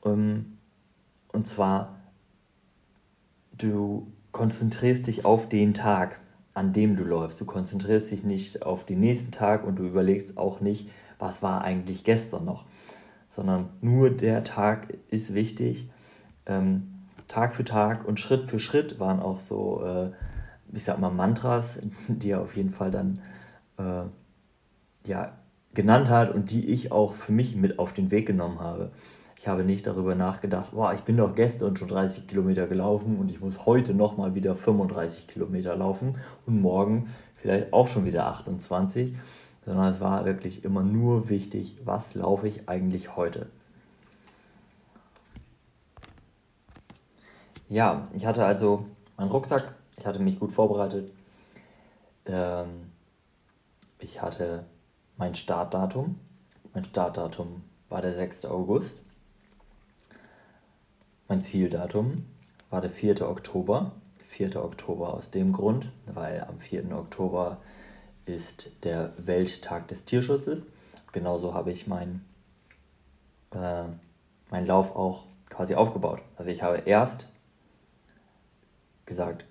Ähm, 0.04 0.58
und 1.32 1.46
zwar, 1.46 1.96
du 3.52 4.06
konzentrierst 4.32 5.06
dich 5.06 5.24
auf 5.24 5.48
den 5.48 5.74
Tag, 5.74 6.20
an 6.54 6.72
dem 6.72 6.96
du 6.96 7.04
läufst. 7.04 7.40
Du 7.40 7.44
konzentrierst 7.44 8.10
dich 8.10 8.22
nicht 8.22 8.62
auf 8.62 8.84
den 8.84 9.00
nächsten 9.00 9.30
Tag 9.30 9.64
und 9.64 9.76
du 9.76 9.84
überlegst 9.84 10.36
auch 10.36 10.60
nicht, 10.60 10.90
was 11.18 11.42
war 11.42 11.62
eigentlich 11.62 12.04
gestern 12.04 12.44
noch, 12.44 12.66
sondern 13.28 13.70
nur 13.80 14.10
der 14.10 14.44
Tag 14.44 14.94
ist 15.08 15.34
wichtig. 15.34 15.90
Ähm, 16.46 16.97
Tag 17.28 17.54
für 17.54 17.64
Tag 17.64 18.06
und 18.06 18.18
Schritt 18.18 18.48
für 18.48 18.58
Schritt 18.58 18.98
waren 18.98 19.20
auch 19.20 19.38
so, 19.38 19.82
äh, 19.84 20.10
ich 20.72 20.84
sag 20.84 20.98
mal, 20.98 21.10
Mantras, 21.10 21.80
die 22.08 22.30
er 22.30 22.40
auf 22.40 22.56
jeden 22.56 22.70
Fall 22.70 22.90
dann 22.90 23.20
äh, 23.78 24.02
ja, 25.06 25.32
genannt 25.74 26.08
hat 26.10 26.34
und 26.34 26.50
die 26.50 26.66
ich 26.66 26.90
auch 26.90 27.14
für 27.14 27.32
mich 27.32 27.54
mit 27.54 27.78
auf 27.78 27.92
den 27.92 28.10
Weg 28.10 28.26
genommen 28.26 28.60
habe. 28.60 28.90
Ich 29.36 29.46
habe 29.46 29.62
nicht 29.62 29.86
darüber 29.86 30.16
nachgedacht, 30.16 30.72
boah, 30.72 30.92
ich 30.94 31.02
bin 31.02 31.16
doch 31.16 31.34
gestern 31.34 31.76
schon 31.76 31.86
30 31.86 32.26
Kilometer 32.26 32.66
gelaufen 32.66 33.18
und 33.18 33.30
ich 33.30 33.40
muss 33.40 33.66
heute 33.66 33.94
nochmal 33.94 34.34
wieder 34.34 34.56
35 34.56 35.28
Kilometer 35.28 35.76
laufen 35.76 36.16
und 36.46 36.60
morgen 36.60 37.10
vielleicht 37.36 37.72
auch 37.72 37.86
schon 37.86 38.04
wieder 38.04 38.26
28, 38.26 39.14
sondern 39.64 39.90
es 39.90 40.00
war 40.00 40.24
wirklich 40.24 40.64
immer 40.64 40.82
nur 40.82 41.28
wichtig, 41.28 41.76
was 41.84 42.14
laufe 42.14 42.48
ich 42.48 42.68
eigentlich 42.68 43.14
heute. 43.14 43.46
Ja, 47.68 48.08
ich 48.14 48.24
hatte 48.24 48.46
also 48.46 48.86
meinen 49.18 49.30
Rucksack, 49.30 49.74
ich 49.98 50.06
hatte 50.06 50.20
mich 50.20 50.40
gut 50.40 50.52
vorbereitet. 50.52 51.12
Ähm, 52.24 52.90
ich 53.98 54.22
hatte 54.22 54.64
mein 55.18 55.34
Startdatum. 55.34 56.14
Mein 56.72 56.84
Startdatum 56.84 57.62
war 57.90 58.00
der 58.00 58.12
6. 58.12 58.46
August. 58.46 59.02
Mein 61.28 61.42
Zieldatum 61.42 62.24
war 62.70 62.80
der 62.80 62.90
4. 62.90 63.28
Oktober. 63.28 63.92
4. 64.28 64.62
Oktober 64.64 65.12
aus 65.12 65.30
dem 65.30 65.52
Grund, 65.52 65.90
weil 66.06 66.44
am 66.44 66.58
4. 66.58 66.96
Oktober 66.96 67.58
ist 68.24 68.70
der 68.84 69.12
Welttag 69.18 69.88
des 69.88 70.06
Tierschutzes. 70.06 70.64
Genauso 71.12 71.52
habe 71.52 71.70
ich 71.70 71.86
meinen 71.86 72.24
äh, 73.52 73.84
mein 74.50 74.66
Lauf 74.66 74.96
auch 74.96 75.24
quasi 75.50 75.74
aufgebaut. 75.74 76.20
Also 76.36 76.50
ich 76.50 76.62
habe 76.62 76.78
erst 76.78 77.26
gesagt, 79.08 79.44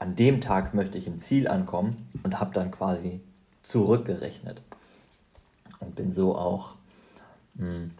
an 0.00 0.16
dem 0.16 0.40
Tag 0.40 0.74
möchte 0.74 0.98
ich 0.98 1.06
im 1.06 1.18
Ziel 1.18 1.46
ankommen 1.46 2.08
und 2.24 2.40
habe 2.40 2.52
dann 2.52 2.72
quasi 2.72 3.20
zurückgerechnet 3.62 4.60
und 5.78 5.94
bin 5.94 6.10
so 6.10 6.36
auch 6.36 6.74
mh, 7.54 7.66
hm, 7.66 7.90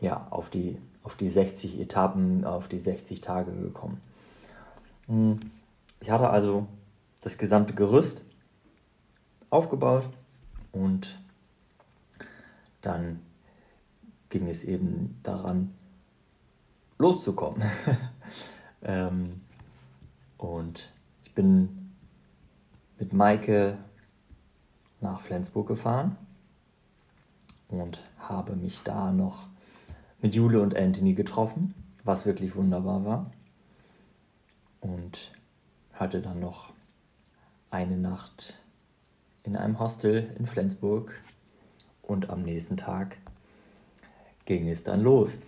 ja, 0.00 0.26
auf, 0.30 0.50
die, 0.50 0.78
auf 1.02 1.16
die 1.16 1.28
60 1.28 1.80
Etappen, 1.80 2.44
auf 2.44 2.68
die 2.68 2.78
60 2.78 3.20
Tage 3.20 3.52
gekommen. 3.52 4.00
Hm, 5.06 5.40
ich 6.00 6.10
hatte 6.10 6.28
also 6.28 6.66
das 7.22 7.38
gesamte 7.38 7.74
Gerüst 7.74 8.22
aufgebaut 9.50 10.08
und 10.72 11.18
dann 12.82 13.20
ging 14.28 14.48
es 14.48 14.64
eben 14.64 15.18
daran, 15.22 15.74
loszukommen. 16.98 17.62
ähm, 18.82 19.40
und 20.38 20.92
ich 21.22 21.34
bin 21.34 21.92
mit 22.98 23.12
Maike 23.12 23.76
nach 25.00 25.20
Flensburg 25.20 25.68
gefahren 25.68 26.16
und 27.68 28.00
habe 28.18 28.56
mich 28.56 28.82
da 28.82 29.12
noch 29.12 29.48
mit 30.20 30.34
Jule 30.34 30.60
und 30.60 30.76
Anthony 30.76 31.14
getroffen, 31.14 31.74
was 32.04 32.26
wirklich 32.26 32.56
wunderbar 32.56 33.04
war. 33.04 33.30
Und 34.80 35.32
hatte 35.92 36.22
dann 36.22 36.40
noch 36.40 36.72
eine 37.70 37.96
Nacht 37.96 38.58
in 39.42 39.56
einem 39.56 39.78
Hostel 39.78 40.34
in 40.38 40.46
Flensburg 40.46 41.20
und 42.02 42.30
am 42.30 42.42
nächsten 42.42 42.76
Tag 42.76 43.18
ging 44.44 44.68
es 44.68 44.82
dann 44.82 45.02
los. 45.02 45.38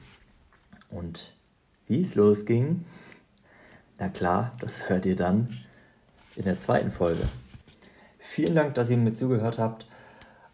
Und 0.91 1.35
wie 1.87 2.03
es 2.03 2.17
losging, 2.17 2.85
na 4.01 4.09
klar, 4.09 4.53
das 4.59 4.89
hört 4.89 5.05
ihr 5.05 5.15
dann 5.15 5.55
in 6.35 6.45
der 6.45 6.59
zweiten 6.59 6.91
Folge. 6.91 7.23
Vielen 8.19 8.55
Dank, 8.55 8.75
dass 8.75 8.89
ihr 8.89 8.97
mir 8.97 9.13
zugehört 9.13 9.59
habt. 9.59 9.87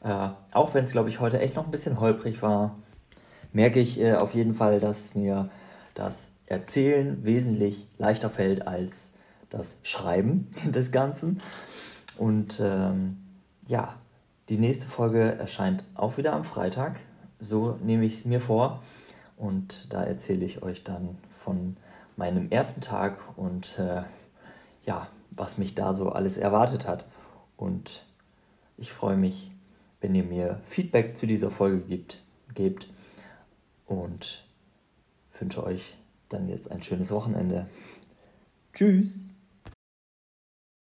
Äh, 0.03 0.31
auch 0.53 0.75
wenn 0.75 0.85
es, 0.85 0.91
glaube 0.91 1.09
ich, 1.09 1.21
heute 1.21 1.39
echt 1.39 1.55
noch 1.55 1.65
ein 1.65 1.71
bisschen 1.71 2.01
holprig 2.01 2.43
war, 2.43 2.77
merke 3.53 3.79
ich 3.79 4.01
äh, 4.01 4.15
auf 4.15 4.35
jeden 4.35 4.53
Fall, 4.53 4.81
dass 4.81 5.15
mir 5.15 5.49
das 5.95 6.27
Erzählen 6.47 7.25
wesentlich 7.25 7.87
leichter 7.99 8.31
fällt 8.31 8.67
als 8.67 9.13
das 9.49 9.77
Schreiben 9.85 10.51
des 10.67 10.91
Ganzen. 10.91 11.41
Und 12.19 12.61
ähm, 12.61 13.17
ja, 13.69 13.95
die 14.49 14.59
nächste 14.59 14.89
Folge 14.89 15.39
erscheint 15.39 15.85
auch 15.95 16.17
wieder 16.17 16.33
am 16.33 16.43
Freitag. 16.43 16.97
So 17.39 17.79
nehme 17.81 18.05
ich 18.07 18.15
es 18.15 18.25
mir 18.25 18.41
vor. 18.41 18.83
Und 19.37 19.93
da 19.93 20.03
erzähle 20.03 20.45
ich 20.45 20.63
euch 20.63 20.83
dann 20.83 21.19
von 21.31 21.77
meinem 22.17 22.51
ersten 22.51 22.81
Tag 22.81 23.19
und 23.37 23.79
äh, 23.79 24.03
ja, 24.85 25.09
was 25.31 25.59
mich 25.59 25.75
da 25.75 25.93
so 25.93 26.11
alles 26.11 26.37
erwartet 26.37 26.87
hat. 26.87 27.07
Und 27.57 28.05
ich 28.77 28.93
freue 28.93 29.17
mich, 29.17 29.51
wenn 30.01 30.15
ihr 30.15 30.25
mir 30.25 30.61
Feedback 30.65 31.17
zu 31.17 31.27
dieser 31.27 31.51
Folge 31.51 31.81
gibt, 31.81 32.23
gebt 32.55 32.89
und 33.87 34.45
wünsche 35.39 35.65
euch 35.65 35.97
dann 36.29 36.49
jetzt 36.49 36.71
ein 36.71 36.83
schönes 36.83 37.11
Wochenende. 37.11 37.67
Tschüss! 38.73 39.36